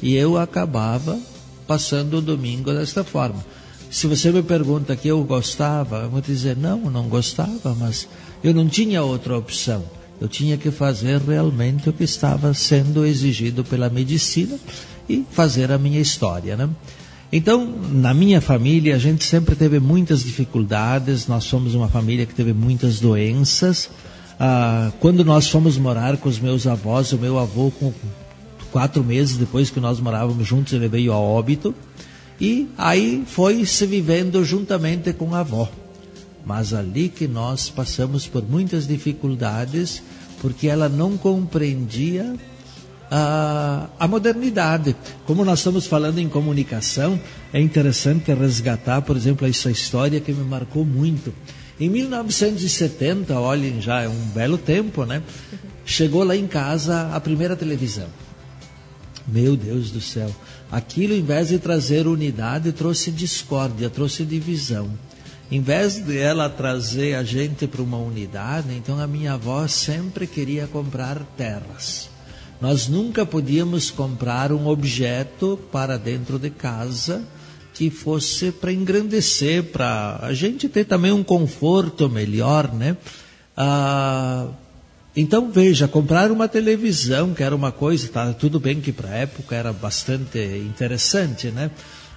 e 0.00 0.14
eu 0.14 0.38
acabava 0.38 1.18
passando 1.66 2.18
o 2.18 2.22
domingo 2.22 2.72
desta 2.72 3.02
forma. 3.02 3.44
Se 3.90 4.06
você 4.06 4.30
me 4.30 4.42
pergunta 4.42 4.94
que 4.94 5.08
eu 5.08 5.22
gostava, 5.24 6.02
eu 6.02 6.10
vou 6.10 6.20
dizer 6.20 6.56
não, 6.56 6.78
não 6.90 7.08
gostava, 7.08 7.74
mas 7.74 8.08
eu 8.42 8.54
não 8.54 8.68
tinha 8.68 9.02
outra 9.02 9.36
opção. 9.36 9.84
Eu 10.20 10.28
tinha 10.28 10.56
que 10.56 10.70
fazer 10.70 11.18
realmente 11.20 11.88
o 11.88 11.92
que 11.92 12.04
estava 12.04 12.52
sendo 12.52 13.06
exigido 13.06 13.64
pela 13.64 13.88
medicina 13.88 14.58
e 15.08 15.24
fazer 15.30 15.72
a 15.72 15.78
minha 15.78 15.98
história, 15.98 16.56
né? 16.56 16.68
Então, 17.32 17.64
na 17.92 18.12
minha 18.12 18.40
família, 18.40 18.96
a 18.96 18.98
gente 18.98 19.24
sempre 19.24 19.54
teve 19.54 19.78
muitas 19.78 20.22
dificuldades. 20.24 21.28
Nós 21.28 21.44
somos 21.44 21.74
uma 21.74 21.88
família 21.88 22.26
que 22.26 22.34
teve 22.34 22.52
muitas 22.52 22.98
doenças. 22.98 23.88
Ah, 24.38 24.90
quando 24.98 25.24
nós 25.24 25.48
fomos 25.48 25.78
morar 25.78 26.16
com 26.16 26.28
os 26.28 26.40
meus 26.40 26.66
avós, 26.66 27.12
o 27.12 27.18
meu 27.18 27.38
avô, 27.38 27.70
com 27.70 27.92
quatro 28.72 29.04
meses 29.04 29.36
depois 29.36 29.70
que 29.70 29.78
nós 29.78 30.00
morávamos 30.00 30.46
juntos, 30.46 30.72
ele 30.72 30.88
veio 30.88 31.12
a 31.12 31.18
óbito. 31.18 31.74
E 32.40 32.68
aí 32.76 33.22
foi 33.26 33.64
se 33.64 33.86
vivendo 33.86 34.44
juntamente 34.44 35.12
com 35.12 35.34
a 35.34 35.40
avó. 35.40 35.70
Mas 36.44 36.72
ali 36.72 37.08
que 37.08 37.28
nós 37.28 37.68
passamos 37.68 38.26
por 38.26 38.42
muitas 38.42 38.86
dificuldades, 38.86 40.02
porque 40.40 40.68
ela 40.68 40.88
não 40.88 41.16
compreendia 41.16 42.34
a, 43.10 43.88
a 43.98 44.08
modernidade. 44.08 44.94
Como 45.26 45.44
nós 45.44 45.58
estamos 45.58 45.86
falando 45.86 46.18
em 46.18 46.28
comunicação, 46.28 47.20
é 47.52 47.60
interessante 47.60 48.32
resgatar, 48.32 49.02
por 49.02 49.16
exemplo, 49.16 49.46
essa 49.46 49.70
história 49.70 50.20
que 50.20 50.32
me 50.32 50.44
marcou 50.44 50.84
muito. 50.84 51.34
Em 51.78 51.88
1970, 51.88 53.38
olhem, 53.40 53.80
já 53.80 54.02
é 54.02 54.08
um 54.08 54.26
belo 54.34 54.58
tempo, 54.58 55.04
né? 55.04 55.22
Chegou 55.84 56.22
lá 56.22 56.36
em 56.36 56.46
casa 56.46 57.10
a 57.14 57.20
primeira 57.20 57.56
televisão. 57.56 58.06
Meu 59.26 59.56
Deus 59.56 59.90
do 59.90 60.00
céu. 60.00 60.30
Aquilo, 60.70 61.14
em 61.14 61.22
vez 61.22 61.48
de 61.48 61.58
trazer 61.58 62.06
unidade, 62.06 62.70
trouxe 62.72 63.10
discórdia, 63.10 63.88
trouxe 63.88 64.24
divisão. 64.24 64.90
Em 65.50 65.60
vez 65.60 65.98
de 65.98 66.16
ela 66.16 66.48
trazer 66.48 67.14
a 67.14 67.24
gente 67.24 67.66
para 67.66 67.82
uma 67.82 67.96
unidade, 67.96 68.72
então 68.72 69.00
a 69.00 69.06
minha 69.06 69.32
avó 69.32 69.66
sempre 69.66 70.24
queria 70.24 70.68
comprar 70.68 71.18
terras. 71.36 72.08
Nós 72.60 72.86
nunca 72.86 73.26
podíamos 73.26 73.90
comprar 73.90 74.52
um 74.52 74.68
objeto 74.68 75.58
para 75.72 75.98
dentro 75.98 76.38
de 76.38 76.50
casa 76.50 77.24
que 77.74 77.90
fosse 77.90 78.52
para 78.52 78.72
engrandecer, 78.72 79.64
para 79.64 80.20
a 80.22 80.32
gente 80.32 80.68
ter 80.68 80.84
também 80.84 81.10
um 81.10 81.24
conforto 81.24 82.08
melhor, 82.08 82.72
né? 82.72 82.96
Ah, 83.56 84.46
então 85.16 85.50
veja, 85.50 85.88
comprar 85.88 86.30
uma 86.30 86.46
televisão, 86.46 87.34
que 87.34 87.42
era 87.42 87.56
uma 87.56 87.72
coisa, 87.72 88.06
tá, 88.06 88.32
tudo 88.32 88.60
bem 88.60 88.80
que 88.80 88.92
para 88.92 89.08
a 89.08 89.14
época 89.14 89.56
era 89.56 89.72
bastante 89.72 90.38
interessante, 90.38 91.48
né? 91.48 91.72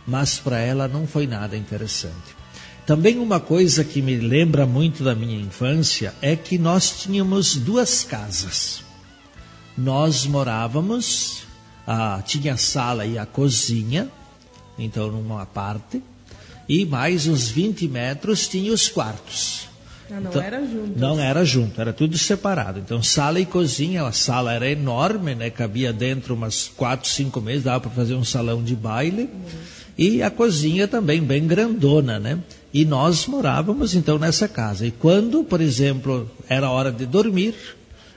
Mas 0.05 0.37
para 0.37 0.59
ela 0.59 0.87
não 0.87 1.07
foi 1.07 1.25
nada 1.25 1.57
interessante. 1.57 2.42
Também 2.85 3.17
uma 3.17 3.39
coisa 3.39 3.83
que 3.83 4.01
me 4.01 4.17
lembra 4.17 4.65
muito 4.65 5.03
da 5.05 5.15
minha 5.15 5.39
infância 5.39 6.13
é 6.21 6.35
que 6.35 6.57
nós 6.57 7.01
tínhamos 7.01 7.55
duas 7.55 8.03
casas. 8.03 8.83
Nós 9.77 10.25
morávamos, 10.25 11.43
ah, 11.87 12.21
tinha 12.25 12.55
a 12.55 12.57
sala 12.57 13.05
e 13.05 13.17
a 13.17 13.25
cozinha, 13.25 14.09
então 14.77 15.09
numa 15.09 15.45
parte, 15.45 16.01
E 16.67 16.85
mais 16.85 17.27
uns 17.27 17.49
20 17.49 17.89
metros 17.89 18.47
tinha 18.47 18.71
os 18.71 18.87
quartos. 18.87 19.67
Ah, 20.09 20.19
não 20.19 20.29
então, 20.29 20.41
era 20.41 20.65
junto. 20.65 20.99
Não 20.99 21.19
era 21.19 21.45
junto, 21.45 21.81
era 21.81 21.91
tudo 21.91 22.17
separado. 22.17 22.79
Então, 22.79 23.03
sala 23.03 23.39
e 23.39 23.45
cozinha, 23.45 24.03
a 24.03 24.13
sala 24.13 24.53
era 24.53 24.69
enorme, 24.69 25.35
né? 25.35 25.49
Cabia 25.49 25.91
dentro 25.91 26.33
umas 26.33 26.69
quatro, 26.69 27.09
cinco 27.09 27.41
meses, 27.41 27.63
dava 27.63 27.81
para 27.81 27.91
fazer 27.91 28.15
um 28.15 28.23
salão 28.23 28.63
de 28.63 28.75
baile. 28.75 29.23
Uhum. 29.23 29.59
E 29.97 30.23
a 30.23 30.31
cozinha 30.31 30.87
também 30.87 31.21
bem 31.21 31.45
grandona, 31.45 32.17
né? 32.17 32.39
E 32.73 32.83
nós 32.83 33.27
morávamos 33.27 33.93
então 33.93 34.17
nessa 34.17 34.47
casa. 34.47 34.87
E 34.87 34.91
quando, 34.91 35.43
por 35.43 35.61
exemplo, 35.61 36.29
era 36.49 36.71
hora 36.71 36.91
de 36.91 37.05
dormir, 37.05 37.53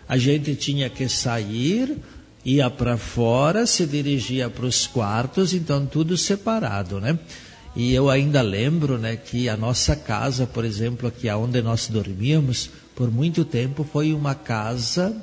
a 0.09 0.17
gente 0.17 0.55
tinha 0.55 0.89
que 0.89 1.09
sair, 1.11 1.99
ia 2.43 2.71
para 2.71 2.97
fora, 2.97 3.67
se 3.67 3.85
dirigia 3.85 4.49
para 4.49 4.65
os 4.65 4.87
quartos, 4.87 5.53
então 5.53 5.85
tudo 5.85 6.17
separado, 6.17 6.99
né? 6.99 7.19
E 7.75 7.93
eu 7.93 8.09
ainda 8.09 8.41
lembro, 8.41 8.97
né, 8.97 9.17
que 9.17 9.51
a 9.51 9.57
nossa 9.59 9.95
casa, 9.95 10.47
por 10.47 10.65
exemplo, 10.65 11.07
aqui 11.07 11.29
onde 11.29 11.61
nós 11.61 11.89
dormíamos, 11.89 12.71
por 12.95 13.11
muito 13.11 13.45
tempo 13.45 13.85
foi 13.85 14.15
uma 14.15 14.35
casa 14.35 15.15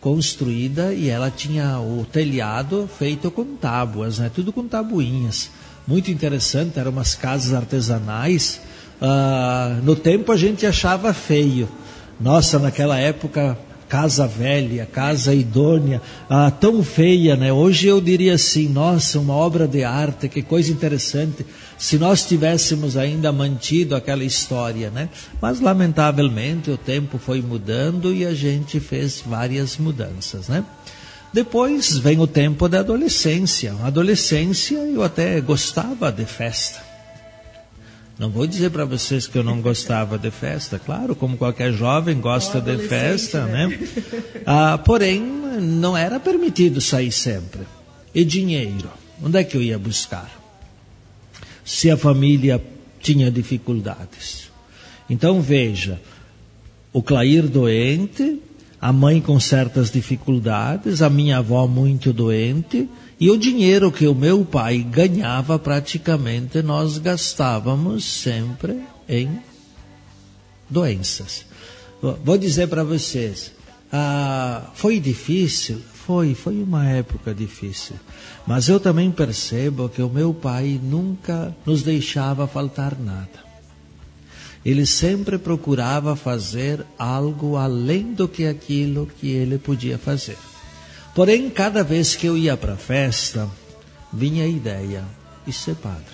construída 0.00 0.94
e 0.94 1.08
ela 1.08 1.28
tinha 1.28 1.80
o 1.80 2.06
telhado 2.06 2.88
feito 2.96 3.28
com 3.32 3.56
tábuas, 3.56 4.20
né? 4.20 4.30
Tudo 4.32 4.52
com 4.52 4.68
tabuinhas 4.68 5.50
muito 5.88 6.10
interessante, 6.10 6.78
eram 6.78 6.90
umas 6.90 7.14
casas 7.14 7.54
artesanais. 7.54 8.60
Uh, 9.00 9.82
no 9.84 9.94
tempo 9.94 10.32
a 10.32 10.36
gente 10.36 10.66
achava 10.66 11.12
feio. 11.12 11.68
Nossa, 12.20 12.58
naquela 12.58 12.98
época, 12.98 13.56
casa 13.88 14.26
velha, 14.26 14.86
casa 14.86 15.32
idônea, 15.32 16.02
uh, 16.28 16.50
tão 16.60 16.82
feia, 16.82 17.36
né? 17.36 17.52
Hoje 17.52 17.86
eu 17.86 18.00
diria 18.00 18.34
assim, 18.34 18.68
nossa, 18.68 19.18
uma 19.18 19.34
obra 19.34 19.66
de 19.66 19.84
arte, 19.84 20.28
que 20.28 20.42
coisa 20.42 20.70
interessante. 20.70 21.46
Se 21.78 21.96
nós 21.96 22.24
tivéssemos 22.26 22.96
ainda 22.96 23.32
mantido 23.32 23.94
aquela 23.94 24.24
história, 24.24 24.90
né? 24.90 25.08
Mas 25.40 25.60
lamentavelmente 25.60 26.70
o 26.70 26.76
tempo 26.76 27.18
foi 27.18 27.40
mudando 27.40 28.12
e 28.12 28.26
a 28.26 28.34
gente 28.34 28.80
fez 28.80 29.22
várias 29.24 29.78
mudanças, 29.78 30.48
né? 30.48 30.64
Depois 31.32 31.96
vem 31.98 32.18
o 32.18 32.26
tempo 32.26 32.68
da 32.68 32.80
adolescência. 32.80 33.72
Na 33.74 33.86
adolescência 33.86 34.78
eu 34.78 35.02
até 35.02 35.40
gostava 35.40 36.10
de 36.10 36.24
festa. 36.24 36.87
Não 38.18 38.30
vou 38.30 38.48
dizer 38.48 38.70
para 38.70 38.84
vocês 38.84 39.28
que 39.28 39.38
eu 39.38 39.44
não 39.44 39.60
gostava 39.60 40.18
de 40.18 40.30
festa, 40.30 40.76
claro, 40.76 41.14
como 41.14 41.36
qualquer 41.36 41.72
jovem 41.72 42.20
gosta 42.20 42.60
de 42.60 42.76
festa, 42.88 43.46
né? 43.46 43.68
né? 43.68 43.88
Ah, 44.44 44.76
porém, 44.76 45.20
não 45.20 45.96
era 45.96 46.18
permitido 46.18 46.80
sair 46.80 47.12
sempre. 47.12 47.60
E 48.12 48.24
dinheiro? 48.24 48.90
Onde 49.22 49.38
é 49.38 49.44
que 49.44 49.56
eu 49.56 49.62
ia 49.62 49.78
buscar? 49.78 50.30
Se 51.64 51.90
a 51.90 51.96
família 51.96 52.60
tinha 53.00 53.30
dificuldades. 53.30 54.50
Então 55.08 55.40
veja, 55.40 56.00
o 56.92 57.00
Clair 57.00 57.46
doente, 57.46 58.40
a 58.80 58.92
mãe 58.92 59.20
com 59.20 59.38
certas 59.38 59.92
dificuldades, 59.92 61.02
a 61.02 61.08
minha 61.08 61.38
avó 61.38 61.68
muito 61.68 62.12
doente, 62.12 62.88
e 63.20 63.30
o 63.30 63.36
dinheiro 63.36 63.90
que 63.90 64.06
o 64.06 64.14
meu 64.14 64.44
pai 64.44 64.78
ganhava 64.78 65.58
praticamente 65.58 66.62
nós 66.62 66.98
gastávamos 66.98 68.04
sempre 68.04 68.82
em 69.08 69.40
doenças. 70.70 71.44
Vou 72.00 72.38
dizer 72.38 72.68
para 72.68 72.84
vocês, 72.84 73.52
ah, 73.92 74.70
foi 74.74 75.00
difícil? 75.00 75.80
Foi, 76.06 76.34
foi 76.34 76.62
uma 76.62 76.88
época 76.88 77.34
difícil. 77.34 77.96
Mas 78.46 78.68
eu 78.68 78.80
também 78.80 79.10
percebo 79.10 79.88
que 79.88 80.00
o 80.00 80.08
meu 80.08 80.32
pai 80.32 80.80
nunca 80.82 81.54
nos 81.66 81.82
deixava 81.82 82.46
faltar 82.46 82.98
nada 82.98 83.48
ele 84.64 84.84
sempre 84.84 85.38
procurava 85.38 86.16
fazer 86.16 86.84
algo 86.98 87.56
além 87.56 88.12
do 88.12 88.28
que 88.28 88.46
aquilo 88.46 89.08
que 89.18 89.30
ele 89.30 89.56
podia 89.56 89.96
fazer. 89.96 90.36
Porém, 91.18 91.50
cada 91.50 91.82
vez 91.82 92.14
que 92.14 92.28
eu 92.28 92.38
ia 92.38 92.56
para 92.56 92.74
a 92.74 92.76
festa, 92.76 93.48
vinha 94.12 94.44
a 94.44 94.46
ideia 94.46 95.02
de 95.44 95.52
ser 95.52 95.74
padre. 95.74 96.04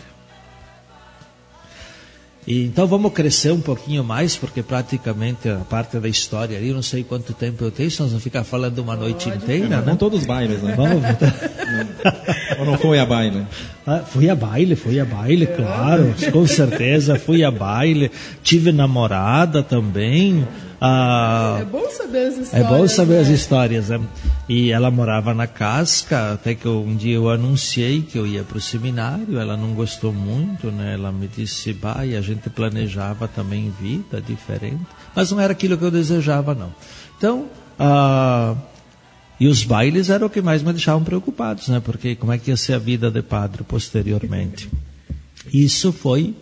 E, 2.46 2.64
então 2.64 2.86
vamos 2.86 3.12
crescer 3.12 3.52
um 3.52 3.60
pouquinho 3.60 4.02
mais, 4.02 4.34
porque 4.34 4.62
praticamente 4.62 5.46
a 5.46 5.56
parte 5.56 5.98
da 5.98 6.08
história 6.08 6.56
ali, 6.56 6.72
não 6.72 6.80
sei 6.80 7.04
quanto 7.04 7.34
tempo 7.34 7.62
eu 7.64 7.70
tenho, 7.70 7.90
se 7.90 8.00
nós 8.00 8.12
vamos 8.12 8.24
ficar 8.24 8.44
falando 8.44 8.78
uma 8.78 8.96
noite 8.96 9.28
Pode. 9.28 9.44
inteira. 9.44 9.66
É, 9.66 9.68
né? 9.68 9.82
Vão 9.84 9.94
todos 9.94 10.20
os 10.20 10.26
bailes, 10.26 10.62
né? 10.62 10.74
Vamos... 10.74 11.02
Ou 12.58 12.64
não 12.64 12.78
foi 12.78 12.98
a 12.98 13.04
baile? 13.04 13.46
Ah, 13.86 13.98
fui 13.98 14.30
a 14.30 14.34
baile, 14.34 14.74
fui 14.74 14.98
a 14.98 15.04
baile, 15.04 15.46
claro, 15.46 16.14
com 16.32 16.46
certeza, 16.46 17.18
fui 17.18 17.44
a 17.44 17.50
baile. 17.50 18.10
Tive 18.42 18.72
namorada 18.72 19.62
também. 19.62 20.48
Ah, 20.86 21.60
é 21.62 21.64
bom 21.64 21.88
saber 21.88 22.26
as 22.26 22.36
histórias. 22.36 22.52
É 22.52 22.68
bom 22.68 22.88
saber 22.88 23.14
né? 23.14 23.20
as 23.20 23.28
histórias. 23.28 23.88
Né? 23.88 24.00
E 24.46 24.70
ela 24.70 24.90
morava 24.90 25.32
na 25.32 25.46
casca, 25.46 26.34
até 26.34 26.54
que 26.54 26.68
um 26.68 26.94
dia 26.94 27.14
eu 27.14 27.30
anunciei 27.30 28.02
que 28.02 28.18
eu 28.18 28.26
ia 28.26 28.42
para 28.42 28.58
o 28.58 28.60
seminário, 28.60 29.38
ela 29.38 29.56
não 29.56 29.72
gostou 29.72 30.12
muito, 30.12 30.70
né? 30.70 30.92
Ela 30.92 31.10
me 31.10 31.26
disse, 31.26 31.72
bah, 31.72 32.04
e 32.04 32.14
a 32.14 32.20
gente 32.20 32.50
planejava 32.50 33.26
também 33.26 33.72
vida 33.80 34.20
diferente, 34.20 34.84
mas 35.16 35.30
não 35.30 35.40
era 35.40 35.52
aquilo 35.52 35.78
que 35.78 35.84
eu 35.84 35.90
desejava, 35.90 36.54
não. 36.54 36.70
Então, 37.16 37.46
ah, 37.78 38.54
e 39.40 39.48
os 39.48 39.64
bailes 39.64 40.10
eram 40.10 40.26
o 40.26 40.30
que 40.30 40.42
mais 40.42 40.62
me 40.62 40.70
deixavam 40.70 41.02
preocupados, 41.02 41.68
né? 41.68 41.80
Porque 41.82 42.14
como 42.14 42.30
é 42.30 42.36
que 42.36 42.50
ia 42.50 42.58
ser 42.58 42.74
a 42.74 42.78
vida 42.78 43.10
de 43.10 43.22
padre 43.22 43.64
posteriormente? 43.64 44.68
Isso 45.50 45.92
foi 45.92 46.34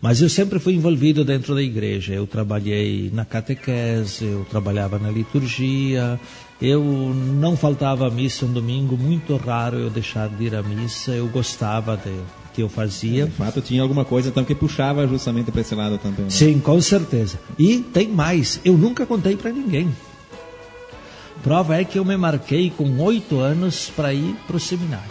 mas 0.00 0.20
eu 0.20 0.28
sempre 0.28 0.58
fui 0.58 0.74
envolvido 0.74 1.24
dentro 1.24 1.54
da 1.54 1.62
igreja. 1.62 2.12
Eu 2.12 2.26
trabalhei 2.26 3.10
na 3.12 3.24
catequese, 3.24 4.24
eu 4.24 4.46
trabalhava 4.50 4.98
na 4.98 5.10
liturgia, 5.10 6.20
eu 6.60 6.82
não 6.82 7.56
faltava 7.56 8.06
à 8.06 8.10
missa 8.10 8.46
um 8.46 8.52
domingo, 8.52 8.96
muito 8.96 9.36
raro 9.36 9.76
eu 9.78 9.90
deixar 9.90 10.28
de 10.28 10.44
ir 10.44 10.54
à 10.54 10.62
missa, 10.62 11.12
eu 11.12 11.26
gostava 11.28 11.96
de 11.96 12.12
que 12.56 12.62
eu 12.62 12.68
fazia. 12.70 13.26
De 13.26 13.32
fato, 13.32 13.60
tinha 13.60 13.82
alguma 13.82 14.04
coisa 14.04 14.30
então 14.30 14.42
que 14.42 14.54
puxava 14.54 15.06
justamente 15.06 15.52
para 15.52 15.60
esse 15.60 15.74
lado 15.74 15.98
também. 15.98 16.24
Né? 16.24 16.30
Sim, 16.30 16.58
com 16.58 16.80
certeza. 16.80 17.38
E 17.58 17.80
tem 17.80 18.08
mais, 18.08 18.58
eu 18.64 18.78
nunca 18.78 19.04
contei 19.04 19.36
para 19.36 19.52
ninguém. 19.52 19.94
Prova 21.42 21.76
é 21.76 21.84
que 21.84 21.98
eu 21.98 22.04
me 22.04 22.16
marquei 22.16 22.70
com 22.70 22.98
oito 23.00 23.38
anos 23.38 23.92
para 23.94 24.12
ir 24.12 24.34
para 24.46 24.56
o 24.56 24.60
seminário. 24.60 25.04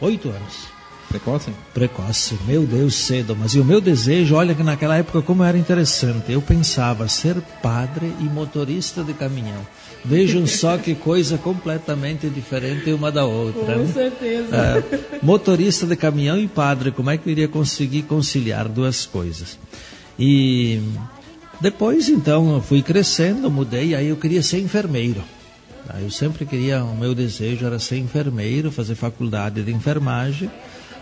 Oito 0.00 0.28
anos. 0.28 0.79
Precoce? 1.10 1.50
Precoce, 1.74 2.38
meu 2.46 2.64
Deus, 2.64 2.94
cedo. 2.94 3.36
Mas 3.36 3.52
e 3.56 3.58
o 3.58 3.64
meu 3.64 3.80
desejo, 3.80 4.36
olha 4.36 4.54
que 4.54 4.62
naquela 4.62 4.96
época 4.96 5.20
como 5.20 5.42
era 5.42 5.58
interessante. 5.58 6.30
Eu 6.30 6.40
pensava 6.40 7.08
ser 7.08 7.34
padre 7.60 8.14
e 8.20 8.24
motorista 8.24 9.02
de 9.02 9.12
caminhão. 9.12 9.66
Vejam 10.04 10.46
só 10.46 10.78
que 10.78 10.94
coisa 10.94 11.36
completamente 11.36 12.28
diferente 12.28 12.92
uma 12.92 13.10
da 13.10 13.24
outra. 13.24 13.74
Com 13.74 13.80
né? 13.80 13.92
certeza. 13.92 14.56
É, 14.56 15.18
motorista 15.20 15.84
de 15.84 15.96
caminhão 15.96 16.38
e 16.38 16.46
padre, 16.46 16.92
como 16.92 17.10
é 17.10 17.18
que 17.18 17.28
eu 17.28 17.32
iria 17.32 17.48
conseguir 17.48 18.02
conciliar 18.02 18.68
duas 18.68 19.04
coisas? 19.04 19.58
E 20.16 20.80
depois, 21.60 22.08
então, 22.08 22.54
eu 22.54 22.62
fui 22.62 22.82
crescendo, 22.82 23.50
mudei, 23.50 23.96
aí 23.96 24.06
eu 24.06 24.16
queria 24.16 24.44
ser 24.44 24.60
enfermeiro. 24.60 25.24
Eu 26.00 26.08
sempre 26.08 26.46
queria, 26.46 26.84
o 26.84 26.96
meu 26.96 27.16
desejo 27.16 27.66
era 27.66 27.80
ser 27.80 27.98
enfermeiro, 27.98 28.70
fazer 28.70 28.94
faculdade 28.94 29.60
de 29.60 29.72
enfermagem. 29.72 30.48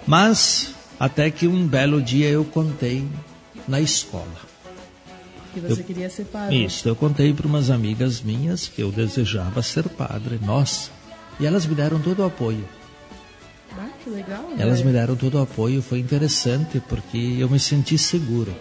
Mas 0.08 0.74
até 0.98 1.30
que 1.30 1.46
um 1.46 1.66
belo 1.66 2.00
dia 2.00 2.30
eu 2.30 2.42
contei 2.42 3.06
na 3.68 3.78
escola. 3.78 4.40
Que 5.52 5.60
você 5.60 5.82
eu, 5.82 5.84
queria 5.84 6.08
ser 6.08 6.24
padre. 6.24 6.64
Isso, 6.64 6.88
eu 6.88 6.96
contei 6.96 7.34
para 7.34 7.46
umas 7.46 7.68
amigas 7.68 8.22
minhas 8.22 8.66
que 8.66 8.80
eu 8.80 8.90
desejava 8.90 9.62
ser 9.62 9.86
padre. 9.86 10.40
Nossa! 10.42 10.90
E 11.38 11.44
elas 11.44 11.66
me 11.66 11.74
deram 11.74 12.00
todo 12.00 12.20
o 12.20 12.24
apoio. 12.24 12.66
Ah, 13.78 13.90
que 14.02 14.08
legal. 14.08 14.44
Né? 14.48 14.56
Elas 14.58 14.80
me 14.80 14.92
deram 14.92 15.14
todo 15.14 15.34
o 15.34 15.42
apoio, 15.42 15.82
foi 15.82 15.98
interessante 15.98 16.80
porque 16.88 17.36
eu 17.38 17.50
me 17.50 17.60
senti 17.60 17.98
seguro. 17.98 18.56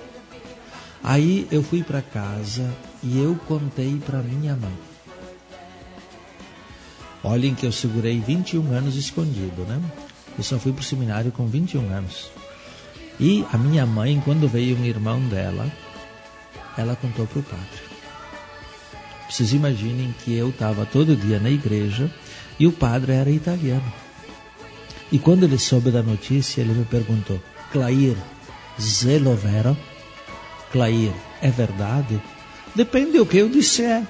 Aí 1.01 1.47
eu 1.49 1.63
fui 1.63 1.81
para 1.81 2.01
casa 2.01 2.69
e 3.01 3.17
eu 3.17 3.39
contei 3.47 3.95
para 4.05 4.21
minha 4.21 4.53
mãe. 4.53 4.77
Olhem 7.23 7.55
que 7.55 7.65
eu 7.65 7.71
segurei 7.71 8.19
21 8.19 8.69
anos 8.73 8.97
escondido, 8.97 9.63
né? 9.63 9.81
Eu 10.37 10.43
só 10.43 10.59
fui 10.59 10.71
para 10.71 10.81
o 10.81 10.85
seminário 10.85 11.31
com 11.31 11.47
21 11.47 11.89
anos. 11.89 12.29
E 13.19 13.43
a 13.51 13.57
minha 13.57 13.85
mãe, 13.85 14.21
quando 14.23 14.47
veio 14.47 14.77
um 14.77 14.85
irmão 14.85 15.19
dela, 15.27 15.71
ela 16.77 16.95
contou 16.95 17.25
para 17.25 17.39
o 17.39 17.43
padre. 17.43 17.87
Vocês 19.29 19.51
imaginem 19.51 20.13
que 20.23 20.35
eu 20.35 20.49
estava 20.49 20.85
todo 20.85 21.15
dia 21.15 21.39
na 21.39 21.49
igreja 21.49 22.09
e 22.59 22.67
o 22.67 22.71
padre 22.71 23.13
era 23.13 23.29
italiano. 23.29 23.93
E 25.11 25.17
quando 25.17 25.43
ele 25.43 25.57
soube 25.57 25.89
da 25.89 26.03
notícia, 26.03 26.61
ele 26.61 26.73
me 26.73 26.85
perguntou: 26.85 27.41
Clair, 27.71 28.15
zelo 28.79 29.35
vero? 29.35 29.75
Clair, 30.71 31.11
é 31.41 31.49
verdade? 31.49 32.21
Depende 32.75 33.17
do 33.17 33.25
que 33.25 33.37
eu 33.37 33.49
disser. 33.49 34.03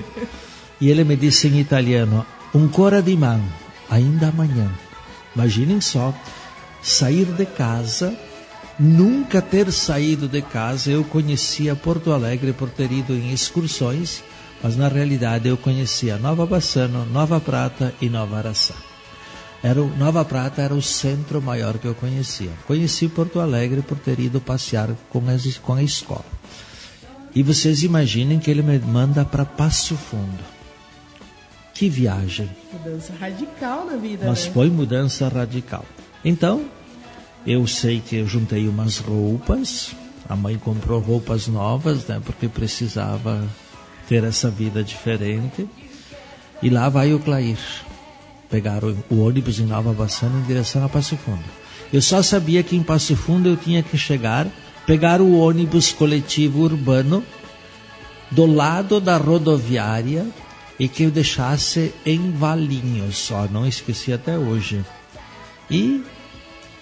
e 0.80 0.90
ele 0.90 1.04
me 1.04 1.16
disse 1.16 1.48
em 1.48 1.58
italiano: 1.58 2.26
Um 2.54 2.68
cora 2.68 3.02
di 3.02 3.16
man, 3.16 3.40
ainda 3.88 4.28
amanhã. 4.28 4.70
Imaginem 5.34 5.80
só, 5.80 6.14
sair 6.82 7.26
de 7.26 7.46
casa 7.46 8.16
nunca 8.78 9.40
ter 9.40 9.70
saído 9.72 10.28
de 10.28 10.42
casa. 10.42 10.90
Eu 10.90 11.04
conhecia 11.04 11.74
Porto 11.74 12.12
Alegre 12.12 12.52
por 12.52 12.68
ter 12.70 12.90
ido 12.92 13.12
em 13.12 13.32
excursões, 13.32 14.22
mas 14.62 14.76
na 14.76 14.88
realidade 14.88 15.48
eu 15.48 15.56
conhecia 15.56 16.18
Nova 16.18 16.46
Bassano, 16.46 17.04
Nova 17.06 17.40
Prata 17.40 17.94
e 18.00 18.08
Nova 18.08 18.38
Araçá. 18.38 18.74
Era 19.62 19.80
o, 19.80 19.96
Nova 19.96 20.24
Prata 20.24 20.60
era 20.60 20.74
o 20.74 20.82
centro 20.82 21.40
maior 21.40 21.78
que 21.78 21.86
eu 21.86 21.94
conhecia. 21.94 22.50
Conheci 22.66 23.08
Porto 23.08 23.40
Alegre 23.40 23.80
por 23.80 23.98
ter 23.98 24.20
ido 24.20 24.40
passear 24.40 24.90
com, 25.08 25.26
as, 25.28 25.56
com 25.58 25.74
a 25.74 25.82
escola. 25.82 26.24
E 27.34 27.42
vocês 27.42 27.82
imaginem 27.82 28.38
que 28.38 28.50
ele 28.50 28.62
me 28.62 28.78
manda 28.78 29.24
para 29.24 29.44
Passo 29.44 29.96
Fundo. 29.96 30.53
Que 31.74 31.88
viagem. 31.88 32.48
Mudança 32.72 33.12
radical 33.18 33.84
na 33.84 33.96
vida. 33.96 34.26
Mas 34.28 34.46
né? 34.46 34.52
foi 34.52 34.70
mudança 34.70 35.28
radical. 35.28 35.84
Então, 36.24 36.64
eu 37.44 37.66
sei 37.66 38.00
que 38.00 38.16
eu 38.16 38.26
juntei 38.28 38.68
umas 38.68 38.98
roupas. 38.98 39.92
A 40.28 40.36
mãe 40.36 40.56
comprou 40.56 41.00
roupas 41.00 41.48
novas, 41.48 42.06
né? 42.06 42.22
Porque 42.24 42.48
precisava 42.48 43.44
ter 44.08 44.22
essa 44.22 44.48
vida 44.48 44.84
diferente. 44.84 45.68
E 46.62 46.70
lá 46.70 46.88
vai 46.88 47.12
o 47.12 47.18
Clair. 47.18 47.58
Pegar 48.48 48.84
o, 48.84 48.96
o 49.10 49.26
ônibus 49.26 49.58
em 49.58 49.66
Nova 49.66 49.92
Bassana 49.92 50.38
em 50.38 50.44
direção 50.44 50.84
a 50.84 50.88
Passo 50.88 51.16
Fundo. 51.16 51.44
Eu 51.92 52.00
só 52.00 52.22
sabia 52.22 52.62
que 52.62 52.76
em 52.76 52.84
Passo 52.84 53.16
Fundo 53.16 53.48
eu 53.48 53.56
tinha 53.56 53.82
que 53.82 53.98
chegar, 53.98 54.46
pegar 54.86 55.20
o 55.20 55.38
ônibus 55.38 55.92
coletivo 55.92 56.62
urbano 56.62 57.22
do 58.30 58.46
lado 58.46 59.00
da 59.00 59.16
rodoviária 59.16 60.26
e 60.78 60.88
que 60.88 61.04
eu 61.04 61.10
deixasse 61.10 61.94
em 62.04 62.32
Valinhos, 62.32 63.16
só 63.16 63.46
não 63.46 63.66
esqueci 63.66 64.12
até 64.12 64.36
hoje. 64.36 64.84
E 65.70 66.04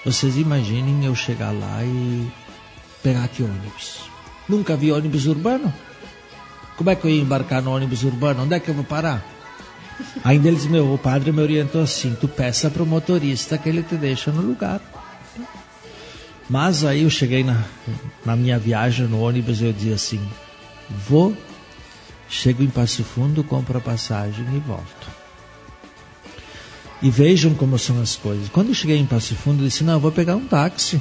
vocês 0.05 0.37
imaginem 0.37 1.05
eu 1.05 1.15
chegar 1.15 1.53
lá 1.53 1.85
e 1.85 2.31
pegar 3.03 3.29
que 3.29 3.43
ônibus. 3.43 4.01
Nunca 4.49 4.77
vi 4.77 4.91
ônibus 4.91 5.27
urbano? 5.27 5.73
Como 6.77 6.91
é 6.91 6.97
que 6.97 7.05
eu 7.05 7.11
ia 7.11 7.21
embarcar 7.21 7.63
no 7.63 7.75
ônibus 7.75 8.03
urbano? 8.03 8.43
Onde 8.43 8.55
é 8.55 8.61
que 8.61 8.69
eu 8.69 8.75
vou 8.75 8.85
parar? 8.85 9.25
Ainda 10.25 10.49
eles, 10.49 10.67
meu, 10.67 10.93
o 10.93 10.99
padre 10.99 11.31
me 11.31 11.41
orientou 11.41 11.83
assim: 11.83 12.17
tu 12.21 12.27
peça 12.27 12.71
para 12.71 12.83
o 12.83 12.87
motorista 12.87 13.59
que 13.59 13.69
ele 13.69 13.83
te 13.83 13.95
deixa 13.95 14.33
no 14.33 14.43
lugar. 14.43 14.81
Mas 16.49 16.85
aí 16.85 17.03
eu 17.03 17.11
cheguei 17.11 17.45
na, 17.45 17.65
na 18.25 18.35
minha 18.35 18.59
viagem 18.59 19.07
no 19.07 19.21
ônibus 19.21 19.61
e 19.61 19.67
eu 19.67 19.73
dizia 19.73 19.95
assim: 19.95 20.21
vou 21.09 21.37
Chego 22.33 22.63
em 22.63 22.71
Passo 22.71 23.05
Fundo, 23.05 23.45
compro 23.45 23.77
a 23.77 23.81
passagem 23.81 24.47
e 24.57 24.59
volto. 24.61 25.07
E 27.03 27.11
vejam 27.11 27.53
como 27.53 27.79
são 27.79 28.01
as 28.01 28.17
coisas. 28.17 28.49
Quando 28.49 28.69
eu 28.69 28.75
cheguei 28.75 28.97
em 28.97 29.05
Passo 29.05 29.35
Fundo, 29.35 29.63
eu 29.63 29.69
disse: 29.69 29.85
Não, 29.85 29.93
eu 29.93 30.01
vou 30.01 30.11
pegar 30.11 30.35
um 30.35 30.47
táxi. 30.47 30.99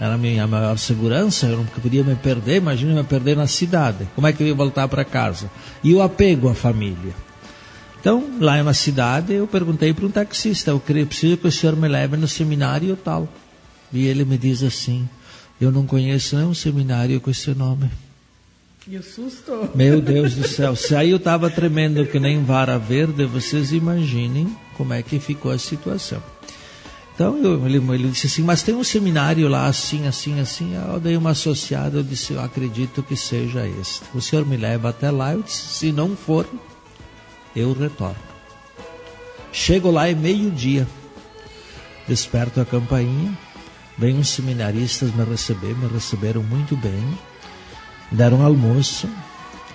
Era 0.00 0.14
a 0.14 0.18
minha 0.18 0.46
maior 0.46 0.78
segurança, 0.78 1.48
eu 1.48 1.58
não 1.58 1.66
podia 1.66 2.02
me 2.02 2.16
perder. 2.16 2.56
Imagina 2.56 2.94
me 2.94 3.04
perder 3.04 3.36
na 3.36 3.46
cidade. 3.46 4.08
Como 4.14 4.26
é 4.26 4.32
que 4.32 4.42
eu 4.42 4.46
ia 4.46 4.54
voltar 4.54 4.88
para 4.88 5.04
casa? 5.04 5.50
E 5.84 5.92
o 5.92 6.00
apego 6.00 6.48
à 6.48 6.54
família. 6.54 7.14
Então, 8.00 8.38
lá 8.40 8.62
na 8.62 8.72
cidade, 8.72 9.34
eu 9.34 9.46
perguntei 9.46 9.92
para 9.92 10.06
um 10.06 10.10
taxista: 10.10 10.70
Eu 10.70 10.80
preciso 10.80 11.36
que 11.36 11.46
o 11.46 11.52
senhor 11.52 11.76
me 11.76 11.88
leve 11.88 12.16
no 12.16 12.26
seminário 12.26 12.96
tal. 12.96 13.28
E 13.92 14.06
ele 14.06 14.24
me 14.24 14.38
diz 14.38 14.62
assim: 14.62 15.06
Eu 15.60 15.70
não 15.70 15.84
conheço 15.84 16.36
nenhum 16.36 16.54
seminário 16.54 17.20
com 17.20 17.30
esse 17.30 17.54
nome. 17.54 17.90
E? 18.90 18.98
Meu 19.74 20.00
Deus 20.00 20.34
do 20.34 20.48
céu, 20.48 20.74
se 20.74 20.96
aí 20.96 21.10
eu 21.10 21.18
estava 21.18 21.50
tremendo 21.50 22.06
que 22.06 22.18
nem 22.18 22.42
vara 22.42 22.78
verde, 22.78 23.26
vocês 23.26 23.70
imaginem 23.70 24.56
como 24.78 24.94
é 24.94 25.02
que 25.02 25.20
ficou 25.20 25.52
a 25.52 25.58
situação. 25.58 26.22
Então 27.14 27.36
eu, 27.36 27.66
ele, 27.66 27.76
ele 27.76 28.08
disse 28.08 28.28
assim, 28.28 28.42
mas 28.42 28.62
tem 28.62 28.74
um 28.74 28.82
seminário 28.82 29.46
lá 29.46 29.66
assim, 29.66 30.06
assim, 30.06 30.40
assim. 30.40 30.74
Eu 30.74 30.98
dei 30.98 31.18
uma 31.18 31.30
associada, 31.30 31.98
eu 31.98 32.02
disse, 32.02 32.32
eu 32.32 32.40
acredito 32.40 33.02
que 33.02 33.14
seja 33.14 33.68
este. 33.68 34.00
O 34.14 34.22
senhor 34.22 34.46
me 34.46 34.56
leva 34.56 34.88
até 34.88 35.10
lá, 35.10 35.34
eu 35.34 35.42
disse, 35.42 35.74
se 35.74 35.92
não 35.92 36.16
for, 36.16 36.48
eu 37.54 37.74
retorno. 37.74 38.16
Chego 39.52 39.90
lá 39.90 40.08
é 40.08 40.14
meio-dia, 40.14 40.88
desperto 42.06 42.58
a 42.58 42.64
campainha, 42.64 43.36
vem 43.98 44.16
uns 44.16 44.30
seminaristas 44.30 45.14
me 45.14 45.24
receber, 45.24 45.76
me 45.76 45.88
receberam 45.88 46.42
muito 46.42 46.74
bem 46.74 47.04
deram 48.10 48.44
almoço, 48.44 49.08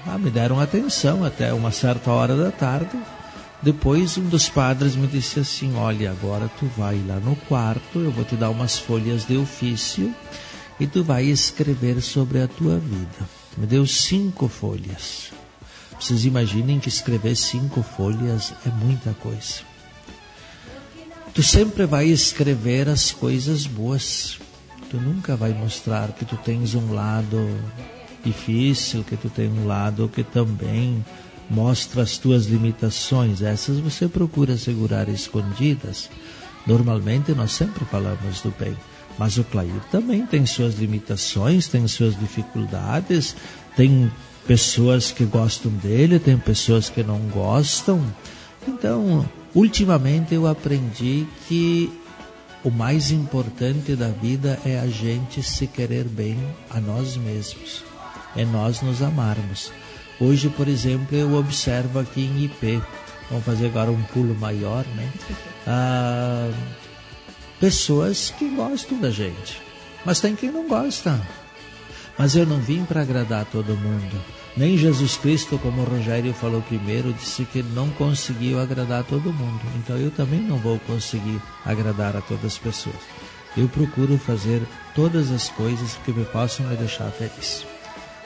ah, 0.05 0.17
me 0.17 0.29
deram 0.29 0.59
atenção 0.59 1.23
até 1.23 1.53
uma 1.53 1.71
certa 1.71 2.11
hora 2.11 2.35
da 2.35 2.51
tarde. 2.51 2.97
Depois 3.61 4.17
um 4.17 4.25
dos 4.25 4.49
padres 4.49 4.95
me 4.95 5.07
disse 5.07 5.39
assim: 5.39 5.75
Olha, 5.75 6.11
agora 6.11 6.51
tu 6.59 6.65
vai 6.77 7.01
lá 7.07 7.15
no 7.19 7.35
quarto, 7.35 7.99
eu 7.99 8.11
vou 8.11 8.25
te 8.25 8.35
dar 8.35 8.49
umas 8.49 8.77
folhas 8.77 9.25
de 9.25 9.37
ofício 9.37 10.13
e 10.79 10.85
tu 10.85 11.03
vai 11.03 11.25
escrever 11.25 12.01
sobre 12.01 12.41
a 12.41 12.47
tua 12.47 12.77
vida. 12.77 13.29
Me 13.57 13.65
deu 13.65 13.85
cinco 13.85 14.47
folhas. 14.47 15.31
Vocês 15.99 16.25
imaginem 16.25 16.79
que 16.79 16.89
escrever 16.89 17.35
cinco 17.37 17.81
folhas 17.81 18.53
é 18.65 18.69
muita 18.69 19.13
coisa. 19.13 19.61
Tu 21.33 21.41
sempre 21.41 21.85
vai 21.85 22.07
escrever 22.07 22.89
as 22.89 23.11
coisas 23.11 23.65
boas. 23.65 24.37
Tu 24.89 24.97
nunca 24.97 25.37
vai 25.37 25.53
mostrar 25.53 26.09
que 26.09 26.25
tu 26.25 26.35
tens 26.35 26.75
um 26.75 26.93
lado 26.93 27.39
difícil, 28.23 29.03
que 29.03 29.17
tu 29.17 29.29
tem 29.29 29.49
um 29.49 29.67
lado 29.67 30.09
que 30.13 30.23
também 30.23 31.03
mostra 31.49 32.01
as 32.01 32.17
tuas 32.17 32.45
limitações. 32.45 33.41
Essas 33.41 33.79
você 33.79 34.07
procura 34.07 34.57
segurar 34.57 35.09
escondidas. 35.09 36.09
Normalmente 36.65 37.33
nós 37.33 37.51
sempre 37.51 37.85
falamos 37.85 38.41
do 38.41 38.53
bem, 38.57 38.75
mas 39.17 39.37
o 39.37 39.43
Clair 39.43 39.81
também 39.91 40.25
tem 40.25 40.45
suas 40.45 40.75
limitações, 40.75 41.67
tem 41.67 41.87
suas 41.87 42.17
dificuldades, 42.17 43.35
tem 43.75 44.09
pessoas 44.47 45.11
que 45.11 45.25
gostam 45.25 45.71
dele, 45.71 46.19
tem 46.19 46.37
pessoas 46.37 46.89
que 46.89 47.03
não 47.03 47.19
gostam. 47.29 48.01
Então, 48.65 49.27
ultimamente 49.53 50.33
eu 50.33 50.47
aprendi 50.47 51.27
que 51.47 51.91
o 52.63 52.71
mais 52.71 53.11
importante 53.11 53.93
da 53.93 54.07
vida 54.07 54.57
é 54.65 54.79
a 54.79 54.87
gente 54.87 55.43
se 55.43 55.67
querer 55.67 56.05
bem 56.05 56.37
a 56.69 56.79
nós 56.79 57.17
mesmos 57.17 57.83
é 58.35 58.45
nós 58.45 58.81
nos 58.81 59.01
amarmos. 59.01 59.71
Hoje, 60.19 60.49
por 60.49 60.67
exemplo, 60.67 61.15
eu 61.17 61.33
observo 61.33 61.99
aqui 61.99 62.21
em 62.21 62.45
IP, 62.45 62.81
vamos 63.29 63.45
fazer 63.45 63.67
agora 63.67 63.91
um 63.91 64.01
pulo 64.03 64.35
maior, 64.35 64.85
né? 64.95 65.09
Ah, 65.65 66.51
pessoas 67.57 68.33
que 68.37 68.49
gostam 68.49 68.99
da 68.99 69.09
gente, 69.09 69.61
mas 70.03 70.19
tem 70.19 70.35
quem 70.35 70.51
não 70.51 70.67
gosta. 70.67 71.17
Mas 72.17 72.35
eu 72.35 72.45
não 72.45 72.59
vim 72.59 72.83
para 72.83 73.01
agradar 73.01 73.45
todo 73.45 73.77
mundo. 73.77 74.21
Nem 74.55 74.77
Jesus 74.77 75.17
Cristo, 75.17 75.57
como 75.57 75.81
o 75.81 75.85
Rogério 75.85 76.33
falou 76.33 76.61
primeiro, 76.61 77.11
disse 77.13 77.43
que 77.45 77.63
não 77.63 77.89
conseguiu 77.91 78.59
agradar 78.59 79.03
todo 79.03 79.33
mundo. 79.33 79.61
Então 79.77 79.97
eu 79.97 80.11
também 80.11 80.39
não 80.39 80.57
vou 80.57 80.77
conseguir 80.79 81.41
agradar 81.65 82.15
a 82.15 82.21
todas 82.21 82.45
as 82.45 82.57
pessoas. 82.57 82.95
Eu 83.57 83.67
procuro 83.67 84.17
fazer 84.17 84.61
todas 84.93 85.31
as 85.31 85.49
coisas 85.49 85.97
que 86.05 86.11
me 86.11 86.25
possam 86.25 86.67
me 86.67 86.75
deixar 86.75 87.09
feliz. 87.11 87.65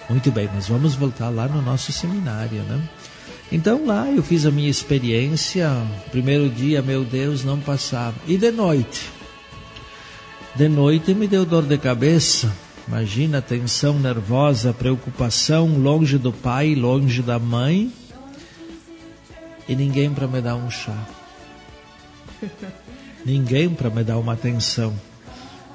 Muito 0.10 0.32
bem, 0.32 0.50
mas 0.54 0.68
vamos 0.68 0.96
voltar 0.96 1.30
lá 1.30 1.48
no 1.48 1.62
nosso 1.62 1.92
seminário, 1.92 2.64
né? 2.64 2.82
Então 3.52 3.86
lá 3.86 4.10
eu 4.10 4.24
fiz 4.24 4.46
a 4.46 4.52
minha 4.52 4.70
experiência. 4.70 5.70
Primeiro 6.12 6.50
dia, 6.50 6.82
meu 6.82 7.04
Deus, 7.04 7.44
não 7.44 7.60
passava. 7.60 8.16
E 8.26 8.38
de 8.38 8.52
noite? 8.52 9.10
De 10.56 10.68
noite 10.68 11.14
me 11.14 11.28
deu 11.28 11.46
dor 11.46 11.64
de 11.64 11.78
cabeça. 11.78 12.52
Imagina 12.88 13.42
tensão 13.42 14.00
nervosa, 14.00 14.74
preocupação, 14.74 15.78
longe 15.78 16.18
do 16.18 16.32
pai, 16.32 16.74
longe 16.74 17.22
da 17.22 17.38
mãe. 17.38 17.92
E 19.68 19.76
ninguém 19.76 20.14
para 20.14 20.28
me 20.28 20.42
dar 20.42 20.56
um 20.56 20.72
chá. 20.72 20.98
ninguém 23.26 23.70
para 23.70 23.90
me 23.90 24.04
dar 24.04 24.18
uma 24.18 24.34
atenção. 24.34 24.94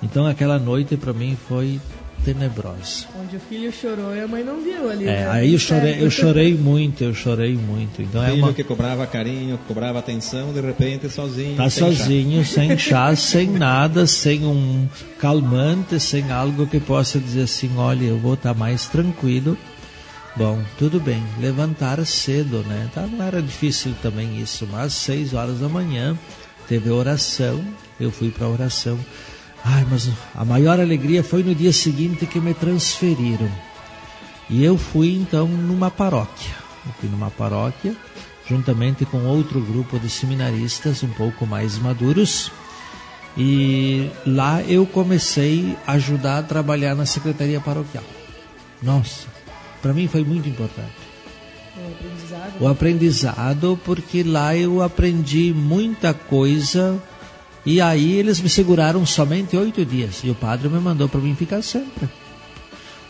Então 0.03 0.27
aquela 0.27 0.59
noite 0.59 0.97
para 0.97 1.13
mim 1.13 1.37
foi 1.49 1.79
tenebrosa. 2.25 3.07
O 3.37 3.41
filho 3.41 3.73
chorou 3.73 4.15
e 4.15 4.21
a 4.21 4.29
mãe 4.29 4.45
não 4.45 4.63
viu 4.63 4.91
ali. 4.91 5.05
É, 5.05 5.25
né? 5.25 5.31
aí 5.31 5.53
eu 5.53 5.59
chorei, 5.59 6.03
eu 6.03 6.11
chorei 6.11 6.55
muito, 6.55 7.03
eu 7.03 7.15
chorei 7.15 7.55
muito. 7.55 8.03
Então 8.03 8.23
filho 8.25 8.35
é 8.35 8.45
uma 8.45 8.53
que 8.53 8.63
cobrava 8.63 9.07
carinho, 9.07 9.59
cobrava 9.67 9.99
atenção, 9.99 10.53
de 10.53 10.61
repente 10.61 11.09
sozinho. 11.09 11.57
tá 11.57 11.71
sem 11.71 11.97
sozinho, 11.97 12.45
sem 12.45 12.77
chá, 12.79 13.15
sem 13.17 13.49
nada, 13.49 14.07
sem 14.07 14.45
um 14.45 14.89
calmante, 15.19 15.99
sem 15.99 16.31
algo 16.31 16.67
que 16.67 16.79
possa 16.79 17.19
dizer 17.19 17.43
assim, 17.43 17.71
olha, 17.77 18.05
eu 18.05 18.19
vou 18.19 18.35
estar 18.35 18.53
tá 18.53 18.59
mais 18.59 18.87
tranquilo. 18.87 19.57
Bom, 20.35 20.63
tudo 20.79 20.99
bem. 20.99 21.23
Levantar 21.41 22.05
cedo, 22.07 22.65
né? 22.69 22.89
Tá, 22.95 23.07
não 23.07 23.25
era 23.25 23.43
difícil 23.43 23.95
também 24.03 24.41
isso, 24.41 24.67
mas 24.71 24.93
seis 24.95 25.35
horas 25.35 25.61
da 25.61 25.69
manhã 25.69 26.19
teve 26.69 26.91
oração, 26.91 27.63
eu 28.01 28.11
fui 28.11 28.31
para 28.31 28.47
a 28.47 28.51
oração. 28.51 28.99
Ai, 29.65 29.87
mas 29.89 30.11
a 30.35 30.45
maior 30.45 30.81
alegria 30.81 31.23
foi 31.23 31.43
no 31.43 31.55
dia 31.55 31.73
seguinte 31.73 32.27
que 32.27 32.41
me 32.41 32.53
transferiram. 32.53 33.51
E 34.51 34.65
eu 34.65 34.77
fui 34.77 35.15
então 35.15 35.47
numa 35.47 35.91
paróquia. 35.91 36.55
Eu 36.85 36.93
fui 37.01 37.09
numa 37.09 37.31
paróquia, 37.31 37.95
juntamente 38.49 39.05
com 39.05 39.25
outro 39.25 39.61
grupo 39.61 39.99
de 39.99 40.11
seminaristas 40.11 41.03
um 41.03 41.09
pouco 41.09 41.47
mais 41.47 41.79
maduros. 41.79 42.51
E 43.37 44.11
lá 44.27 44.61
eu 44.63 44.85
comecei 44.85 45.77
a 45.87 45.93
ajudar 45.93 46.39
a 46.39 46.43
trabalhar 46.43 46.95
na 46.95 47.07
secretaria 47.07 47.61
paroquial. 47.61 48.05
Nossa, 48.83 49.29
para 49.81 49.93
mim 49.95 50.09
foi 50.09 50.25
muito 50.25 50.49
importante. 50.49 50.93
O 51.77 51.87
aprendizado. 51.89 52.61
O 52.61 52.69
aprendizado, 52.69 53.81
porque 53.85 54.23
lá 54.23 54.57
eu 54.57 54.83
aprendi 54.83 55.55
muita 55.55 56.13
coisa 56.13 57.01
e 57.65 57.81
aí 57.81 58.19
eles 58.19 58.41
me 58.41 58.49
seguraram 58.49 59.07
somente 59.07 59.57
oito 59.57 59.85
dias 59.85 60.21
e 60.25 60.31
o 60.31 60.35
padre 60.35 60.69
me 60.69 60.81
mandou 60.81 61.09
para 61.09 61.21
mim 61.21 61.35
ficar 61.35 61.63
sempre. 61.63 62.09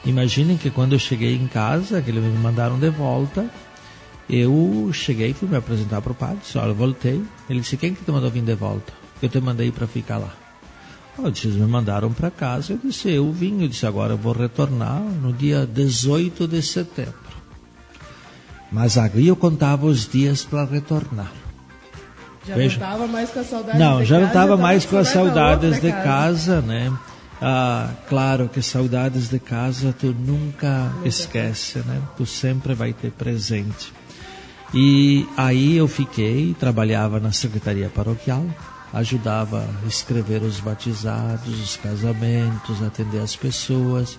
Imaginem 0.04 0.56
que 0.56 0.70
quando 0.70 0.94
eu 0.94 0.98
cheguei 0.98 1.36
em 1.36 1.46
casa, 1.46 2.02
que 2.02 2.10
eles 2.10 2.22
me 2.22 2.38
mandaram 2.38 2.78
de 2.78 2.90
volta, 2.90 3.48
eu 4.28 4.90
cheguei 4.92 5.32
fui 5.32 5.48
me 5.48 5.56
apresentar 5.56 6.00
para 6.00 6.12
o 6.12 6.14
padre. 6.14 6.38
Disse, 6.42 6.58
olha, 6.58 6.70
eu 6.70 6.74
voltei. 6.74 7.22
Ele 7.48 7.60
disse, 7.60 7.76
quem 7.76 7.94
que 7.94 8.04
te 8.04 8.10
mandou 8.10 8.30
vir 8.30 8.42
de 8.42 8.54
volta? 8.54 8.92
Eu 9.20 9.28
te 9.28 9.40
mandei 9.40 9.70
para 9.70 9.86
ficar 9.86 10.18
lá. 10.18 10.34
Eu 11.18 11.30
disse, 11.30 11.46
eles 11.46 11.58
me 11.58 11.66
mandaram 11.66 12.12
para 12.12 12.30
casa. 12.30 12.72
Eu 12.72 12.80
disse, 12.82 13.10
eu 13.10 13.30
vim. 13.30 13.62
Eu 13.62 13.68
disse, 13.68 13.86
agora 13.86 14.14
eu 14.14 14.18
vou 14.18 14.32
retornar 14.32 15.00
no 15.00 15.32
dia 15.32 15.66
18 15.66 16.48
de 16.48 16.62
setembro. 16.62 17.14
Mas 18.70 18.96
aí 18.96 19.28
eu 19.28 19.36
contava 19.36 19.86
os 19.86 20.08
dias 20.08 20.44
para 20.44 20.64
retornar. 20.64 21.41
Já 22.46 22.54
Veja. 22.56 22.78
não 22.78 22.86
estava 22.86 23.06
mais 23.06 23.30
com 23.30 23.40
a 23.40 23.44
saudade 23.44 23.78
Não, 23.78 24.04
já 24.04 24.16
não 24.16 24.26
casa, 24.26 24.32
estava 24.32 24.48
tava 24.50 24.62
mais 24.62 24.84
com 24.84 24.96
as 24.96 25.08
saudade 25.08 25.34
da 25.34 25.76
saudades 25.76 25.80
de 25.80 25.92
casa, 25.92 26.60
né? 26.60 26.92
Ah, 27.40 27.90
claro 28.08 28.48
que 28.48 28.62
saudades 28.62 29.28
de 29.28 29.38
casa 29.38 29.94
tu 29.98 30.14
nunca 30.18 30.92
esquece, 31.04 31.78
né? 31.80 32.00
Tu 32.16 32.24
sempre 32.26 32.74
vai 32.74 32.92
ter 32.92 33.10
presente. 33.10 33.92
E 34.74 35.26
aí 35.36 35.76
eu 35.76 35.86
fiquei, 35.86 36.54
trabalhava 36.58 37.20
na 37.20 37.32
secretaria 37.32 37.88
paroquial, 37.88 38.44
ajudava 38.92 39.68
a 39.84 39.86
escrever 39.86 40.42
os 40.42 40.60
batizados, 40.60 41.60
os 41.60 41.76
casamentos, 41.76 42.82
atender 42.82 43.20
as 43.20 43.36
pessoas. 43.36 44.18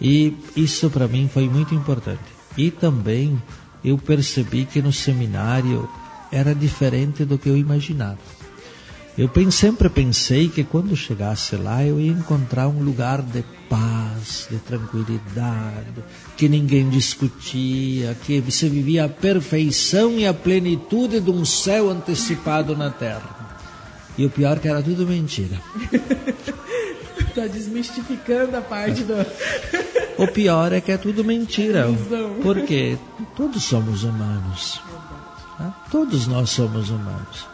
E 0.00 0.36
isso 0.56 0.90
para 0.90 1.08
mim 1.08 1.28
foi 1.32 1.48
muito 1.48 1.74
importante. 1.74 2.20
E 2.56 2.70
também 2.70 3.40
eu 3.84 3.96
percebi 3.98 4.64
que 4.64 4.82
no 4.82 4.92
seminário 4.92 5.88
era 6.32 6.54
diferente 6.54 7.24
do 7.24 7.38
que 7.38 7.48
eu 7.48 7.56
imaginava. 7.56 8.18
Eu 9.16 9.30
sempre 9.50 9.90
pensei 9.90 10.48
que 10.48 10.64
quando 10.64 10.96
chegasse 10.96 11.54
lá 11.54 11.84
eu 11.84 12.00
ia 12.00 12.10
encontrar 12.10 12.66
um 12.68 12.82
lugar 12.82 13.20
de 13.20 13.44
paz, 13.68 14.48
de 14.50 14.56
tranquilidade, 14.56 16.02
que 16.34 16.48
ninguém 16.48 16.88
discutia, 16.88 18.16
que 18.24 18.40
você 18.40 18.70
vivia 18.70 19.04
a 19.04 19.08
perfeição 19.10 20.18
e 20.18 20.26
a 20.26 20.32
plenitude 20.32 21.20
de 21.20 21.30
um 21.30 21.44
céu 21.44 21.90
antecipado 21.90 22.74
na 22.74 22.90
terra. 22.90 23.42
E 24.16 24.24
o 24.24 24.30
pior 24.30 24.58
que 24.58 24.68
era 24.68 24.82
tudo 24.82 25.06
mentira. 25.06 25.60
Tá 27.34 27.46
desmistificando 27.46 28.54
a 28.58 28.60
parte 28.60 29.04
do. 29.04 29.14
O 30.18 30.28
pior 30.28 30.70
é 30.70 30.82
que 30.82 30.92
é 30.92 30.98
tudo 30.98 31.24
mentira. 31.24 31.86
Porque 32.42 32.98
todos 33.34 33.62
somos 33.62 34.04
humanos. 34.04 34.82
Tá? 35.58 35.74
Todos 35.90 36.26
nós 36.26 36.50
somos 36.50 36.90
humanos. 36.90 37.46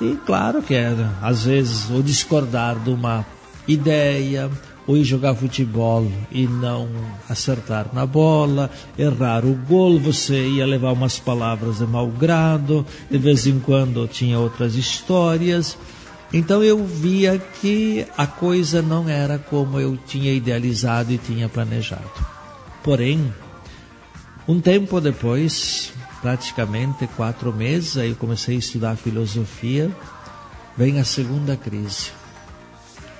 E 0.00 0.16
claro 0.26 0.62
que 0.62 0.74
é, 0.74 0.94
às 1.20 1.44
vezes, 1.44 1.88
o 1.90 2.02
discordar 2.02 2.78
de 2.78 2.90
uma 2.90 3.24
ideia, 3.68 4.50
ou 4.86 4.96
ir 4.96 5.04
jogar 5.04 5.34
futebol 5.34 6.10
e 6.30 6.46
não 6.46 6.88
acertar 7.28 7.86
na 7.92 8.04
bola, 8.04 8.70
errar 8.98 9.44
o 9.44 9.54
gol, 9.54 9.98
você 9.98 10.46
ia 10.48 10.66
levar 10.66 10.92
umas 10.92 11.18
palavras 11.18 11.78
de 11.78 11.86
mau 11.86 12.08
grado, 12.08 12.84
de 13.10 13.18
vez 13.18 13.46
em 13.46 13.60
quando 13.60 14.08
tinha 14.08 14.38
outras 14.38 14.74
histórias. 14.74 15.78
Então 16.32 16.64
eu 16.64 16.84
via 16.84 17.38
que 17.60 18.06
a 18.16 18.26
coisa 18.26 18.80
não 18.82 19.08
era 19.08 19.38
como 19.38 19.78
eu 19.78 19.96
tinha 20.06 20.32
idealizado 20.32 21.12
e 21.12 21.18
tinha 21.18 21.48
planejado. 21.48 22.10
Porém, 22.82 23.32
um 24.48 24.60
tempo 24.60 25.00
depois, 25.00 25.92
praticamente 26.22 27.06
quatro 27.08 27.52
meses, 27.52 27.98
aí 27.98 28.10
eu 28.10 28.16
comecei 28.16 28.54
a 28.54 28.58
estudar 28.60 28.96
filosofia, 28.96 29.94
vem 30.76 31.00
a 31.00 31.04
segunda 31.04 31.56
crise. 31.56 32.12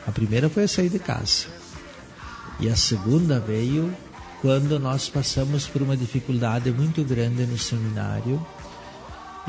A 0.06 0.12
primeira 0.12 0.48
foi 0.48 0.64
a 0.64 0.68
sair 0.68 0.88
de 0.88 1.00
casa. 1.00 1.46
E 2.60 2.68
a 2.68 2.76
segunda 2.76 3.40
veio 3.40 3.92
quando 4.40 4.78
nós 4.78 5.08
passamos 5.08 5.66
por 5.66 5.82
uma 5.82 5.96
dificuldade 5.96 6.70
muito 6.70 7.02
grande 7.04 7.44
no 7.44 7.58
seminário 7.58 8.44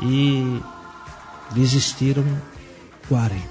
e 0.00 0.60
desistiram 1.52 2.24
40 3.08 3.42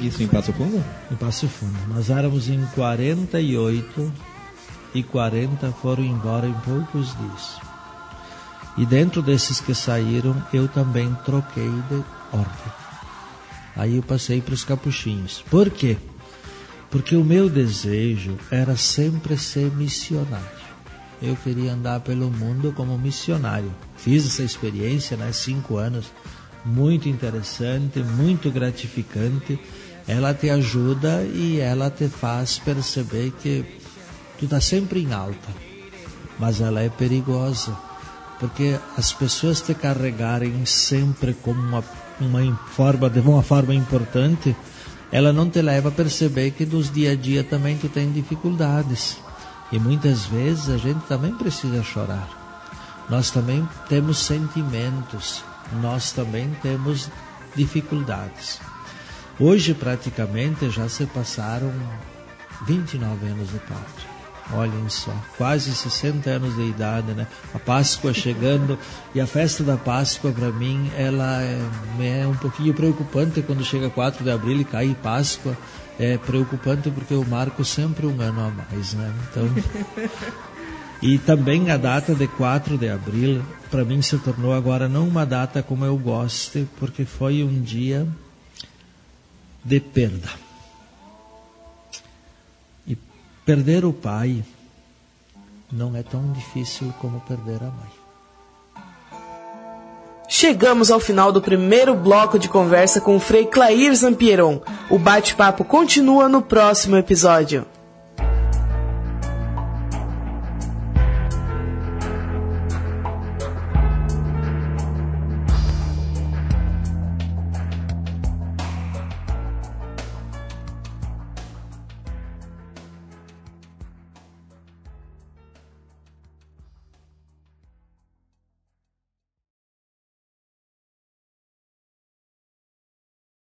Isso 0.00 0.22
em 0.22 0.28
Passo 0.28 0.52
Fundo? 0.52 0.84
em 1.10 1.16
Passo 1.16 1.48
Fundo. 1.48 1.78
Nós 1.88 2.10
éramos 2.10 2.48
em 2.48 2.64
48 2.74 4.12
e 4.94 5.02
40 5.02 5.72
foram 5.72 6.04
embora 6.04 6.46
em 6.46 6.54
poucos 6.54 7.16
dias. 7.16 7.63
E 8.76 8.84
dentro 8.84 9.22
desses 9.22 9.60
que 9.60 9.74
saíram, 9.74 10.36
eu 10.52 10.66
também 10.66 11.14
troquei 11.24 11.70
de 11.70 12.04
ordem. 12.32 12.72
Aí 13.76 13.96
eu 13.96 14.02
passei 14.02 14.40
para 14.40 14.54
os 14.54 14.64
capuchinhos. 14.64 15.44
Por 15.50 15.70
quê? 15.70 15.96
Porque 16.90 17.16
o 17.16 17.24
meu 17.24 17.48
desejo 17.48 18.36
era 18.50 18.76
sempre 18.76 19.36
ser 19.36 19.70
missionário. 19.72 20.64
Eu 21.22 21.36
queria 21.36 21.72
andar 21.72 22.00
pelo 22.00 22.30
mundo 22.30 22.72
como 22.72 22.98
missionário. 22.98 23.72
Fiz 23.96 24.26
essa 24.26 24.42
experiência, 24.42 25.16
né? 25.16 25.32
Cinco 25.32 25.76
anos. 25.76 26.06
Muito 26.64 27.08
interessante, 27.08 28.00
muito 28.00 28.50
gratificante. 28.50 29.58
Ela 30.06 30.34
te 30.34 30.50
ajuda 30.50 31.22
e 31.22 31.60
ela 31.60 31.90
te 31.90 32.08
faz 32.08 32.58
perceber 32.58 33.32
que 33.40 33.64
tu 34.38 34.44
está 34.44 34.60
sempre 34.60 35.00
em 35.00 35.12
alta. 35.12 35.48
Mas 36.38 36.60
ela 36.60 36.80
é 36.80 36.88
perigosa. 36.88 37.76
Porque 38.38 38.78
as 38.96 39.12
pessoas 39.12 39.60
te 39.60 39.74
carregarem 39.74 40.66
sempre 40.66 41.34
como 41.34 41.60
uma, 41.60 41.84
uma 42.20 42.56
forma, 42.56 43.08
de 43.08 43.20
uma 43.20 43.42
forma 43.42 43.74
importante, 43.74 44.54
ela 45.12 45.32
não 45.32 45.48
te 45.48 45.62
leva 45.62 45.88
a 45.88 45.92
perceber 45.92 46.50
que 46.50 46.66
nos 46.66 46.90
dia 46.90 47.12
a 47.12 47.14
dia 47.14 47.44
também 47.44 47.76
tu 47.78 47.88
tem 47.88 48.10
dificuldades. 48.10 49.16
E 49.70 49.78
muitas 49.78 50.26
vezes 50.26 50.68
a 50.68 50.76
gente 50.76 51.04
também 51.06 51.34
precisa 51.34 51.82
chorar. 51.82 52.28
Nós 53.08 53.30
também 53.30 53.68
temos 53.88 54.18
sentimentos, 54.18 55.44
nós 55.80 56.12
também 56.12 56.50
temos 56.62 57.08
dificuldades. 57.54 58.60
Hoje 59.38 59.74
praticamente 59.74 60.70
já 60.70 60.88
se 60.88 61.06
passaram 61.06 61.72
29 62.66 63.26
anos 63.26 63.50
de 63.50 63.58
padre. 63.58 64.13
Olhem 64.52 64.88
só, 64.88 65.12
quase 65.38 65.74
60 65.74 66.28
anos 66.28 66.54
de 66.54 66.62
idade, 66.62 67.12
né? 67.12 67.26
A 67.54 67.58
Páscoa 67.58 68.12
chegando 68.12 68.78
e 69.14 69.20
a 69.20 69.26
festa 69.26 69.64
da 69.64 69.76
Páscoa 69.76 70.32
para 70.32 70.52
mim 70.52 70.90
ela 70.96 71.42
é, 71.42 71.60
é 72.00 72.26
um 72.26 72.36
pouquinho 72.36 72.74
preocupante 72.74 73.40
quando 73.40 73.64
chega 73.64 73.88
4 73.88 74.22
de 74.22 74.30
abril 74.30 74.60
e 74.60 74.64
cai 74.64 74.96
Páscoa. 75.02 75.56
É 75.98 76.18
preocupante 76.18 76.90
porque 76.90 77.14
eu 77.14 77.24
marco 77.24 77.64
sempre 77.64 78.06
um 78.06 78.20
ano 78.20 78.40
a 78.40 78.50
mais, 78.50 78.94
né? 78.94 79.12
Então 79.30 79.48
e 81.00 81.18
também 81.18 81.70
a 81.70 81.76
data 81.76 82.14
de 82.14 82.26
4 82.26 82.78
de 82.78 82.88
abril 82.88 83.42
para 83.70 83.84
mim 83.84 84.00
se 84.02 84.16
tornou 84.18 84.52
agora 84.52 84.88
não 84.88 85.08
uma 85.08 85.26
data 85.26 85.62
como 85.62 85.84
eu 85.84 85.98
goste, 85.98 86.66
porque 86.78 87.04
foi 87.04 87.42
um 87.42 87.60
dia 87.60 88.06
de 89.64 89.80
perda. 89.80 90.43
Perder 93.44 93.84
o 93.84 93.92
pai 93.92 94.42
não 95.70 95.94
é 95.94 96.02
tão 96.02 96.32
difícil 96.32 96.92
como 97.00 97.20
perder 97.20 97.62
a 97.62 97.70
mãe. 97.70 98.04
Chegamos 100.28 100.90
ao 100.90 100.98
final 100.98 101.30
do 101.30 101.42
primeiro 101.42 101.94
bloco 101.94 102.38
de 102.38 102.48
conversa 102.48 103.00
com 103.00 103.16
o 103.16 103.20
Frei 103.20 103.44
Clair 103.44 103.94
Zampieron. 103.94 104.62
O 104.88 104.98
bate-papo 104.98 105.64
continua 105.64 106.28
no 106.28 106.40
próximo 106.40 106.96
episódio. 106.96 107.66